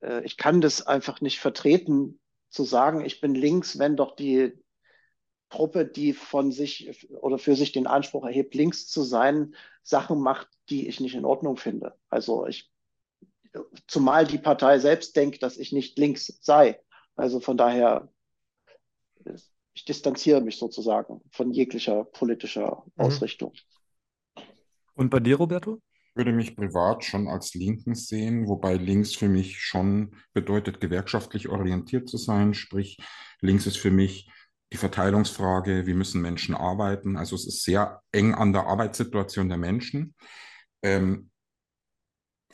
[0.00, 4.52] äh, ich kann das einfach nicht vertreten, zu sagen, ich bin links, wenn doch die
[5.52, 10.48] Truppe, die von sich oder für sich den Anspruch erhebt, links zu sein, Sachen macht,
[10.70, 11.94] die ich nicht in Ordnung finde.
[12.08, 12.72] Also ich,
[13.86, 16.80] zumal die Partei selbst denkt, dass ich nicht links sei.
[17.16, 18.08] Also von daher,
[19.74, 23.04] ich distanziere mich sozusagen von jeglicher politischer mhm.
[23.04, 23.52] Ausrichtung.
[24.94, 25.80] Und bei dir, Roberto?
[26.08, 31.48] Ich würde mich privat schon als Linken sehen, wobei links für mich schon bedeutet, gewerkschaftlich
[31.48, 32.54] orientiert zu sein.
[32.54, 32.98] Sprich,
[33.40, 34.28] links ist für mich
[34.72, 37.16] die Verteilungsfrage, wie müssen Menschen arbeiten.
[37.16, 40.14] Also es ist sehr eng an der Arbeitssituation der Menschen.
[40.82, 41.30] Ähm,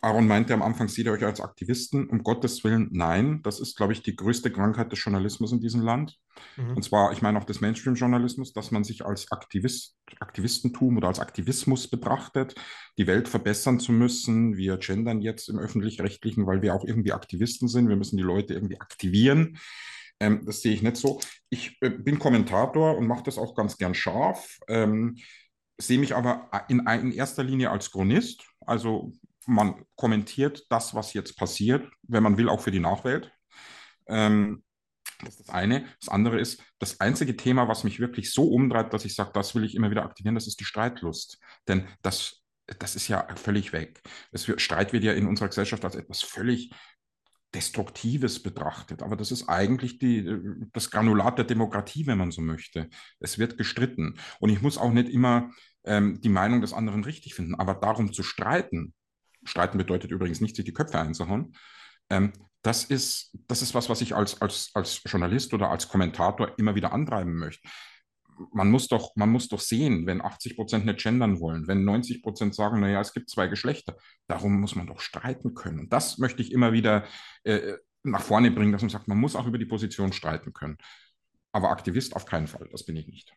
[0.00, 2.08] Aaron meinte am Anfang, seht ihr euch als Aktivisten?
[2.08, 3.40] Um Gottes Willen, nein.
[3.42, 6.16] Das ist, glaube ich, die größte Krankheit des Journalismus in diesem Land.
[6.56, 6.76] Mhm.
[6.76, 11.18] Und zwar, ich meine auch des Mainstream-Journalismus, dass man sich als Aktivist, Aktivistentum oder als
[11.18, 12.54] Aktivismus betrachtet,
[12.96, 14.56] die Welt verbessern zu müssen.
[14.56, 17.88] Wir gendern jetzt im öffentlich-rechtlichen, weil wir auch irgendwie Aktivisten sind.
[17.88, 19.58] Wir müssen die Leute irgendwie aktivieren.
[20.20, 21.20] Ähm, das sehe ich nicht so.
[21.48, 24.58] Ich äh, bin Kommentator und mache das auch ganz gern scharf.
[24.68, 25.16] Ähm,
[25.80, 28.44] sehe mich aber in, in erster Linie als Chronist.
[28.60, 29.12] Also
[29.46, 33.32] man kommentiert das, was jetzt passiert, wenn man will, auch für die Nachwelt.
[34.06, 34.62] Ähm,
[35.20, 35.86] das ist das eine.
[36.00, 39.54] Das andere ist, das einzige Thema, was mich wirklich so umtreibt, dass ich sage, das
[39.54, 41.38] will ich immer wieder aktivieren, das ist die Streitlust.
[41.66, 42.42] Denn das,
[42.78, 44.00] das ist ja völlig weg.
[44.32, 46.70] Es wird, Streit wird ja in unserer Gesellschaft als etwas völlig
[47.54, 49.02] Destruktives betrachtet.
[49.02, 50.28] Aber das ist eigentlich die,
[50.72, 52.88] das Granulat der Demokratie, wenn man so möchte.
[53.20, 54.18] Es wird gestritten.
[54.38, 55.50] Und ich muss auch nicht immer
[55.84, 57.54] ähm, die Meinung des anderen richtig finden.
[57.54, 58.92] Aber darum zu streiten,
[59.44, 61.54] streiten bedeutet übrigens nicht, sich die Köpfe einzuhauen,
[62.10, 62.32] ähm,
[62.62, 66.74] das ist, das ist was, was ich als, als, als Journalist oder als Kommentator immer
[66.74, 67.66] wieder antreiben möchte.
[68.52, 72.22] Man muss doch, man muss doch sehen, wenn 80 Prozent nicht gendern wollen, wenn 90
[72.22, 75.80] Prozent sagen, naja, es gibt zwei Geschlechter, darum muss man doch streiten können.
[75.80, 77.04] Und das möchte ich immer wieder
[77.44, 80.78] äh, nach vorne bringen, dass man sagt, man muss auch über die Position streiten können.
[81.52, 83.32] Aber Aktivist auf keinen Fall, das bin ich nicht.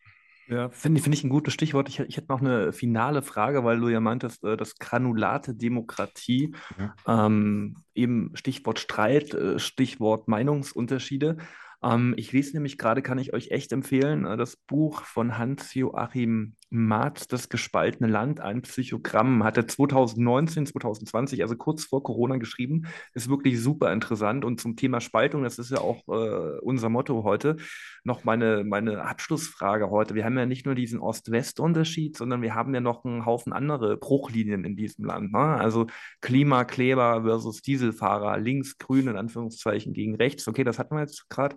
[0.48, 1.88] Ja, finde find ich ein gutes Stichwort.
[1.88, 6.54] Ich, ich hätte noch eine finale Frage, weil du ja meintest, äh, das granulate Demokratie,
[6.78, 6.94] ja.
[7.06, 11.38] ähm, eben Stichwort Streit, äh, Stichwort Meinungsunterschiede.
[11.82, 16.56] Ähm, ich lese nämlich gerade, kann ich euch echt empfehlen, äh, das Buch von Hans-Joachim
[16.74, 22.86] Marz, Das gespaltene Land, ein Psychogramm, hat er 2019, 2020, also kurz vor Corona geschrieben.
[23.12, 24.42] Ist wirklich super interessant.
[24.44, 27.56] Und zum Thema Spaltung, das ist ja auch äh, unser Motto heute,
[28.04, 30.14] noch meine, meine Abschlussfrage heute.
[30.14, 33.98] Wir haben ja nicht nur diesen Ost-West-Unterschied, sondern wir haben ja noch einen Haufen andere
[33.98, 35.32] Bruchlinien in diesem Land.
[35.32, 35.38] Ne?
[35.38, 35.88] Also
[36.22, 40.48] Klimakleber versus Dieselfahrer, links, grün in Anführungszeichen gegen rechts.
[40.48, 41.56] Okay, das hatten wir jetzt gerade.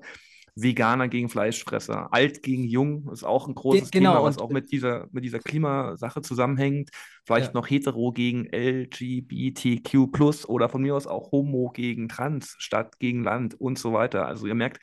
[0.55, 4.71] Veganer gegen Fleischfresser, alt gegen jung ist auch ein großes genau, Thema, was auch mit
[4.71, 6.91] dieser, mit dieser Klimasache zusammenhängt.
[7.25, 7.53] Vielleicht ja.
[7.53, 13.59] noch hetero gegen LGBTQ oder von mir aus auch Homo gegen Trans, Stadt gegen Land
[13.59, 14.27] und so weiter.
[14.27, 14.79] Also ihr merkt,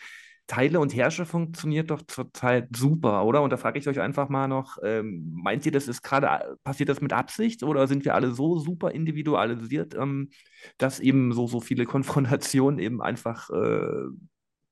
[0.47, 3.41] Teile und Herrsche funktioniert doch zurzeit super, oder?
[3.41, 6.91] Und da frage ich euch einfach mal noch, ähm, meint ihr, das ist gerade, passiert
[6.91, 10.29] das mit Absicht oder sind wir alle so super individualisiert, ähm,
[10.77, 14.09] dass eben so, so viele Konfrontationen eben einfach äh,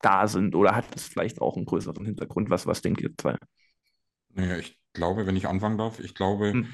[0.02, 0.54] da sind?
[0.54, 2.50] Oder hat es vielleicht auch einen größeren Hintergrund?
[2.50, 3.36] Was, was denkt ihr zwei?
[4.30, 6.66] Naja, ich glaube, wenn ich anfangen darf, ich glaube, hm.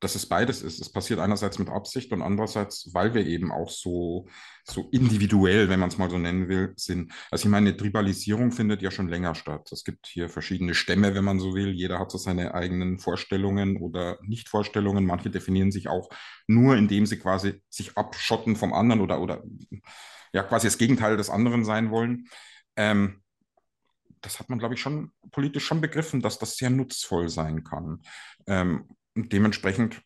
[0.00, 0.80] dass es beides ist.
[0.80, 4.26] Es passiert einerseits mit Absicht und andererseits, weil wir eben auch so,
[4.64, 7.12] so individuell, wenn man es mal so nennen will, sind.
[7.30, 9.70] Also ich meine, Tribalisierung findet ja schon länger statt.
[9.72, 11.70] Es gibt hier verschiedene Stämme, wenn man so will.
[11.70, 15.04] Jeder hat so seine eigenen Vorstellungen oder Nichtvorstellungen.
[15.04, 16.08] Manche definieren sich auch
[16.46, 19.42] nur, indem sie quasi sich abschotten vom anderen oder, oder
[20.32, 22.28] ja, quasi das Gegenteil des anderen sein wollen.
[22.76, 23.22] Ähm,
[24.20, 28.02] das hat man, glaube ich, schon politisch schon begriffen, dass das sehr nutzvoll sein kann.
[28.46, 30.02] Ähm, dementsprechend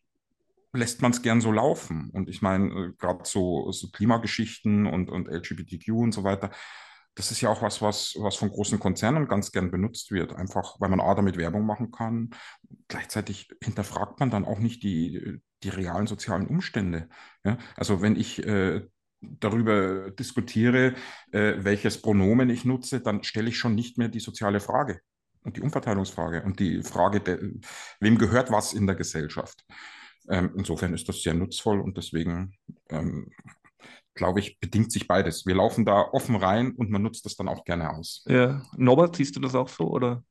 [0.73, 2.11] lässt man es gern so laufen.
[2.11, 6.51] Und ich meine, äh, gerade so, so, Klimageschichten und, und LGBTQ und so weiter,
[7.15, 10.33] das ist ja auch was, was, was von großen Konzernen ganz gern benutzt wird.
[10.35, 12.31] Einfach, weil man A, damit Werbung machen kann.
[12.89, 17.09] Gleichzeitig hinterfragt man dann auch nicht die, die realen sozialen Umstände.
[17.45, 17.59] Ja?
[17.77, 18.87] Also wenn ich äh,
[19.21, 20.95] darüber diskutiere,
[21.33, 25.01] äh, welches Pronomen ich nutze, dann stelle ich schon nicht mehr die soziale Frage
[25.43, 27.39] und die Umverteilungsfrage und die Frage, der,
[28.01, 29.65] wem gehört was in der Gesellschaft.
[30.29, 32.55] Ähm, insofern ist das sehr nutzvoll und deswegen
[32.91, 33.31] ähm,
[34.15, 35.47] glaube ich, bedingt sich beides.
[35.47, 38.25] Wir laufen da offen rein und man nutzt das dann auch gerne aus.
[38.29, 40.23] Ja, Norbert, siehst du das auch so oder?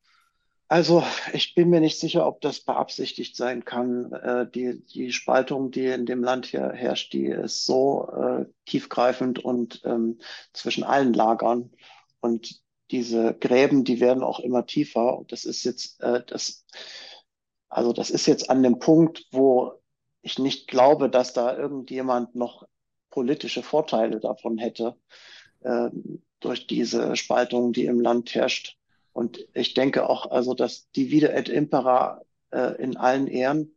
[0.72, 1.04] Also
[1.34, 4.14] ich bin mir nicht sicher, ob das beabsichtigt sein kann.
[4.14, 9.44] Äh, die, die Spaltung, die in dem Land hier herrscht, die ist so äh, tiefgreifend
[9.44, 10.20] und ähm,
[10.54, 11.72] zwischen allen Lagern.
[12.20, 12.62] Und
[12.92, 15.18] diese Gräben, die werden auch immer tiefer.
[15.18, 16.66] Und das ist jetzt, äh, das,
[17.68, 19.74] also das ist jetzt an dem Punkt, wo
[20.22, 22.68] ich nicht glaube, dass da irgendjemand noch
[23.10, 24.96] politische Vorteile davon hätte,
[25.62, 25.90] äh,
[26.42, 28.79] durch diese Spaltung, die im Land herrscht.
[29.20, 33.76] Und ich denke auch, also, dass die Vida et Impera äh, in allen Ehren,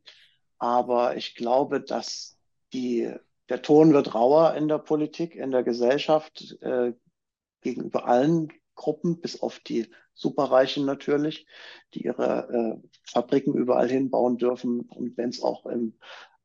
[0.59, 2.39] aber ich glaube, dass
[2.73, 3.13] die,
[3.49, 6.93] der Ton wird rauer in der Politik, in der Gesellschaft, äh,
[7.61, 11.45] gegenüber allen Gruppen, bis auf die Superreichen natürlich,
[11.95, 15.99] die ihre äh, Fabriken überall hinbauen dürfen und wenn es auch im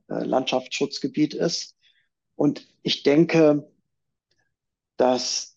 [0.09, 1.77] äh, Landschaftsschutzgebiet ist.
[2.35, 3.71] Und ich denke,
[4.95, 5.56] dass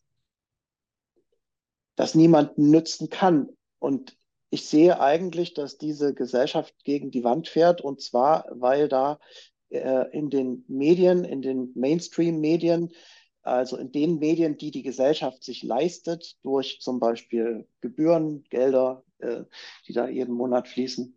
[2.01, 3.51] das niemanden nützen kann.
[3.78, 4.16] Und
[4.48, 9.20] ich sehe eigentlich, dass diese Gesellschaft gegen die Wand fährt, und zwar, weil da
[9.68, 12.90] äh, in den Medien, in den Mainstream-Medien,
[13.42, 19.42] also in den Medien, die die Gesellschaft sich leistet, durch zum Beispiel Gebühren, Gelder, äh,
[19.86, 21.14] die da jeden Monat fließen.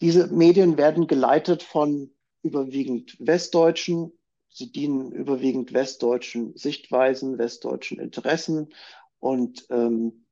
[0.00, 2.10] Diese Medien werden geleitet von
[2.42, 4.12] überwiegend Westdeutschen,
[4.54, 8.72] Sie dienen überwiegend westdeutschen Sichtweisen, westdeutschen Interessen.
[9.18, 10.26] Und ähm,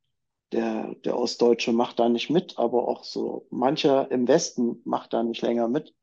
[0.53, 5.23] der, der Ostdeutsche macht da nicht mit, aber auch so mancher im Westen macht da
[5.23, 5.93] nicht länger mit.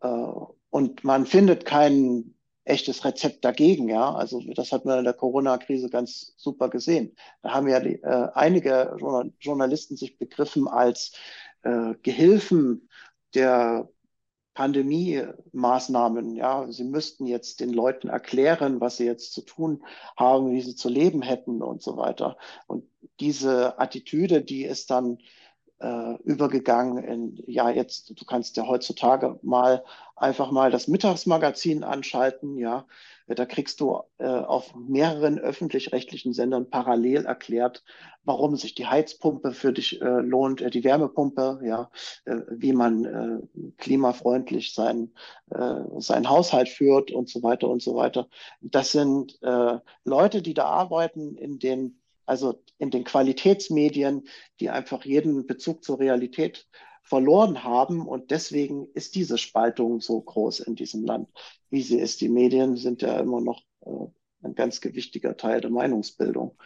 [0.00, 0.26] Äh,
[0.70, 4.12] und man findet kein echtes Rezept dagegen, ja.
[4.12, 7.14] Also das hat man in der Corona-Krise ganz super gesehen.
[7.42, 8.96] Da haben ja die, äh, einige
[9.38, 11.12] Journalisten sich begriffen als
[11.62, 12.88] äh, Gehilfen
[13.34, 13.88] der
[14.60, 16.36] Pandemie-Maßnahmen.
[16.36, 19.82] Ja, sie müssten jetzt den Leuten erklären, was sie jetzt zu tun
[20.18, 22.36] haben, wie sie zu leben hätten und so weiter.
[22.66, 22.84] Und
[23.20, 25.16] diese Attitüde, die ist dann
[25.80, 29.82] äh, übergegangen in, ja, jetzt, du kannst ja heutzutage mal
[30.14, 32.86] einfach mal das Mittagsmagazin anschalten, ja,
[33.26, 37.84] da kriegst du äh, auf mehreren öffentlich-rechtlichen Sendern parallel erklärt,
[38.24, 41.90] warum sich die Heizpumpe für dich äh, lohnt, äh, die Wärmepumpe, ja,
[42.24, 45.12] äh, wie man äh, klimafreundlich sein,
[45.50, 48.28] äh, sein Haushalt führt und so weiter und so weiter.
[48.60, 49.38] Das sind
[50.04, 51.99] Leute, die da arbeiten in den
[52.30, 54.28] also in den Qualitätsmedien,
[54.60, 56.68] die einfach jeden Bezug zur Realität
[57.02, 58.06] verloren haben.
[58.06, 61.28] Und deswegen ist diese Spaltung so groß in diesem Land,
[61.70, 62.20] wie sie ist.
[62.20, 66.56] Die Medien sind ja immer noch äh, ein ganz gewichtiger Teil der Meinungsbildung.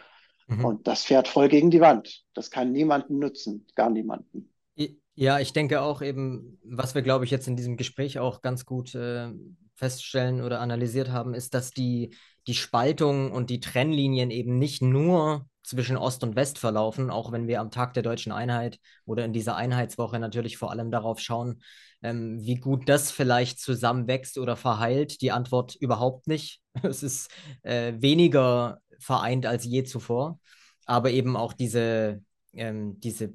[0.47, 0.65] Mhm.
[0.65, 2.23] Und das fährt voll gegen die Wand.
[2.35, 4.53] Das kann niemanden nützen, gar niemanden.
[5.17, 8.65] Ja, ich denke auch eben, was wir, glaube ich, jetzt in diesem Gespräch auch ganz
[8.65, 9.31] gut äh,
[9.73, 12.13] feststellen oder analysiert haben, ist, dass die,
[12.47, 17.47] die Spaltung und die Trennlinien eben nicht nur zwischen Ost und West verlaufen, auch wenn
[17.47, 21.61] wir am Tag der deutschen Einheit oder in dieser Einheitswoche natürlich vor allem darauf schauen,
[22.03, 25.21] ähm, wie gut das vielleicht zusammenwächst oder verheilt.
[25.21, 26.61] Die Antwort überhaupt nicht.
[26.83, 27.31] Es ist
[27.63, 30.39] äh, weniger vereint als je zuvor,
[30.85, 32.21] aber eben auch diese,
[32.53, 33.33] ähm, diese,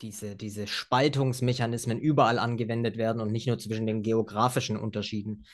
[0.00, 5.44] diese, diese Spaltungsmechanismen überall angewendet werden und nicht nur zwischen den geografischen Unterschieden.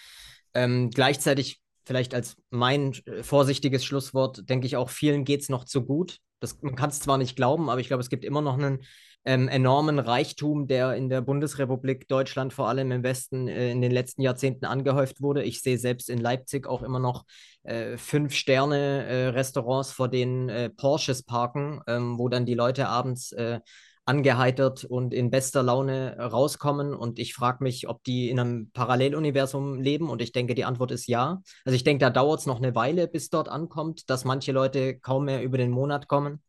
[0.55, 5.65] Ähm, gleichzeitig vielleicht als mein äh, vorsichtiges Schlusswort, denke ich auch, vielen geht es noch
[5.65, 6.19] zu gut.
[6.41, 8.83] Das, man kann es zwar nicht glauben, aber ich glaube, es gibt immer noch einen
[9.25, 13.93] ähm, enormen Reichtum, der in der Bundesrepublik Deutschland, vor allem im Westen, äh, in den
[13.93, 15.45] letzten Jahrzehnten angehäuft wurde.
[15.45, 17.25] Ich sehe selbst in Leipzig auch immer noch
[17.63, 23.61] äh, Fünf-Sterne-Restaurants, äh, vor denen äh, Porsches parken, ähm, wo dann die Leute abends äh,
[24.05, 26.95] angeheitert und in bester Laune rauskommen.
[26.95, 30.11] Und ich frage mich, ob die in einem Paralleluniversum leben.
[30.11, 31.41] Und ich denke, die Antwort ist ja.
[31.65, 34.99] Also ich denke, da dauert es noch eine Weile, bis dort ankommt, dass manche Leute
[34.99, 36.43] kaum mehr über den Monat kommen.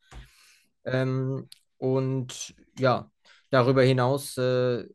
[0.86, 1.47] Ähm,
[1.78, 3.12] und ja,
[3.49, 4.86] darüber hinaus äh,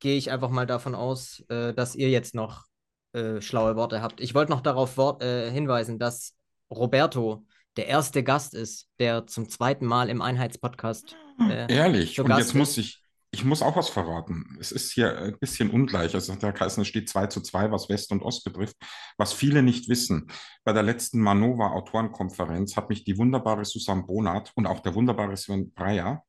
[0.00, 2.64] gehe ich einfach mal davon aus, äh, dass ihr jetzt noch
[3.12, 4.20] äh, schlaue Worte habt.
[4.20, 6.34] Ich wollte noch darauf Wort, äh, hinweisen, dass
[6.70, 7.44] Roberto
[7.76, 11.16] der erste Gast ist, der zum zweiten Mal im Einheitspodcast.
[11.40, 12.54] Äh, Ehrlich, und jetzt ist.
[12.54, 13.02] muss ich,
[13.32, 14.56] ich muss auch was verraten.
[14.60, 16.14] Es ist hier ein bisschen ungleich.
[16.14, 18.76] Also der Kreis steht 2 zu 2, was West und Ost betrifft.
[19.18, 20.28] Was viele nicht wissen,
[20.62, 25.36] bei der letzten Manova Autorenkonferenz hat mich die wunderbare Susanne Bonat und auch der wunderbare
[25.36, 26.22] Sven Breyer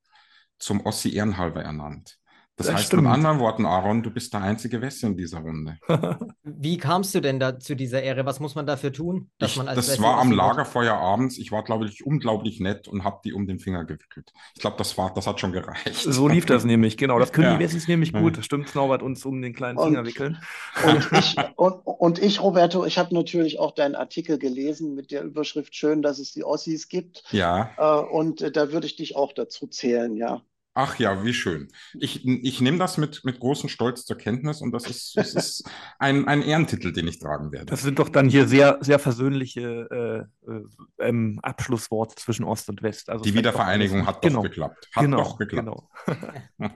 [0.58, 2.18] zum Ossi Ehrenhalber ernannt.
[2.58, 3.04] Das, das heißt stimmt.
[3.04, 5.78] mit anderen Worten, Aaron, du bist der einzige Wessi in dieser Runde.
[6.44, 8.26] Wie kamst du denn da zu dieser Ehre?
[8.26, 9.30] Was muss man dafür tun?
[9.40, 11.38] Dass ich, man als das Wessi war am Lagerfeuer abends.
[11.38, 14.32] Ich war, glaube ich, unglaublich nett und habe die um den Finger gewickelt.
[14.54, 15.96] Ich glaube, das, das hat schon gereicht.
[15.96, 17.20] So lief das nämlich, genau.
[17.20, 17.58] Das können ja.
[17.58, 18.38] die Wessis nämlich gut.
[18.38, 20.38] Das stimmt, Norbert, uns um den kleinen Finger und, wickeln.
[20.86, 25.24] Und ich, und, und ich, Roberto, ich habe natürlich auch deinen Artikel gelesen mit der
[25.24, 27.26] Überschrift Schön, dass es die Ossis gibt.
[27.32, 27.72] Ja.
[27.78, 30.42] Äh, und äh, da würde ich dich auch dazu zählen, ja.
[30.78, 31.70] Ach ja, wie schön.
[31.94, 35.70] Ich, ich nehme das mit, mit großem Stolz zur Kenntnis und das ist, das ist
[36.00, 37.68] ein, ein Ehrentitel, den ich tragen werde.
[37.68, 40.64] Das sind doch dann hier sehr, sehr versöhnliche äh, äh,
[41.00, 43.10] ähm, Abschlussworte zwischen Ost und West.
[43.10, 44.42] Also Die Wiedervereinigung doch hat doch genau.
[44.42, 44.90] geklappt.
[44.94, 45.66] Hat genau, doch geklappt.
[45.66, 45.90] Genau.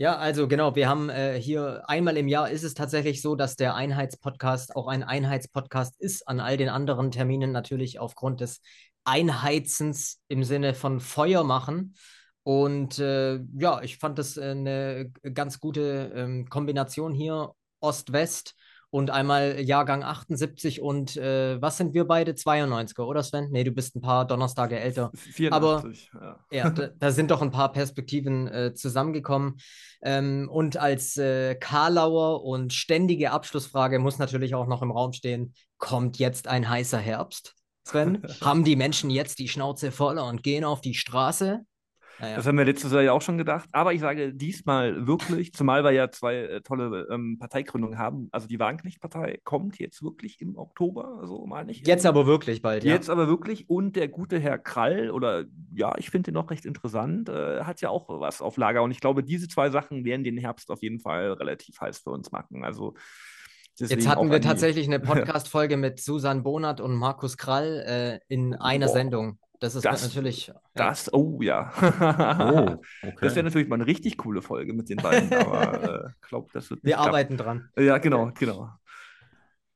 [0.00, 3.56] Ja, also genau, wir haben äh, hier einmal im Jahr ist es tatsächlich so, dass
[3.56, 8.60] der Einheitspodcast auch ein Einheitspodcast ist, an all den anderen Terminen natürlich aufgrund des
[9.08, 11.94] Einheizens im Sinne von Feuer machen.
[12.42, 18.54] Und äh, ja, ich fand das eine ganz gute ähm, Kombination hier, Ost-West
[18.90, 22.32] und einmal Jahrgang 78 und äh, was sind wir beide?
[22.32, 23.50] 92er, oder Sven?
[23.50, 25.10] Nee, du bist ein paar Donnerstage älter.
[25.14, 25.90] 84, Aber
[26.20, 29.56] ja, ja da, da, sind doch ein paar Perspektiven äh, zusammengekommen.
[30.00, 35.52] Ähm, und als äh, Karlauer und ständige Abschlussfrage muss natürlich auch noch im Raum stehen,
[35.76, 37.57] kommt jetzt ein heißer Herbst?
[37.88, 38.22] Sven?
[38.40, 41.64] Haben die Menschen jetzt die Schnauze voll und gehen auf die Straße?
[42.20, 42.36] Naja.
[42.36, 43.68] Das haben wir letztes Jahr ja auch schon gedacht.
[43.72, 48.28] Aber ich sage diesmal wirklich, zumal wir ja zwei äh, tolle ähm, Parteigründungen haben.
[48.32, 51.86] Also die Wagenknecht-Partei kommt jetzt wirklich im Oktober, so meine ich.
[51.86, 52.92] Jetzt aber wirklich bald, ja.
[52.92, 53.70] Jetzt aber wirklich.
[53.70, 57.80] Und der gute Herr Krall, oder ja, ich finde den noch recht interessant, äh, hat
[57.80, 58.82] ja auch was auf Lager.
[58.82, 62.10] Und ich glaube, diese zwei Sachen werden den Herbst auf jeden Fall relativ heiß für
[62.10, 62.64] uns machen.
[62.64, 62.94] Also
[63.80, 68.54] Deswegen Jetzt hatten wir tatsächlich eine Podcast-Folge mit Susan Bonat und Markus Krall äh, in
[68.54, 68.92] einer Boah.
[68.92, 69.38] Sendung.
[69.60, 70.46] Das ist Das- natürlich.
[70.48, 70.54] ja.
[70.74, 71.72] Das, oh ja.
[71.80, 73.34] Oh, Das okay.
[73.34, 76.70] wäre natürlich mal eine richtig coole Folge mit den beiden, aber äh, ich glaube, das
[76.70, 77.08] wird nicht Wir klappen.
[77.08, 77.68] arbeiten dran.
[77.76, 78.68] Ja, genau, genau.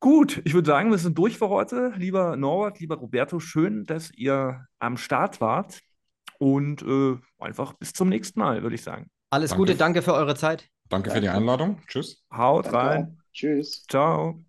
[0.00, 1.92] Gut, ich würde sagen, wir sind durch für heute.
[1.96, 5.80] Lieber Norbert, lieber Roberto, schön, dass ihr am Start wart.
[6.38, 9.10] Und äh, einfach bis zum nächsten Mal, würde ich sagen.
[9.30, 9.60] Alles Danke.
[9.62, 10.68] Gute, danke für eure Zeit.
[10.88, 11.80] Danke für die Einladung.
[11.86, 12.24] Tschüss.
[12.32, 12.78] Haut Danke.
[12.78, 13.21] rein.
[13.32, 13.84] Tschüss.
[13.88, 14.42] Ciao.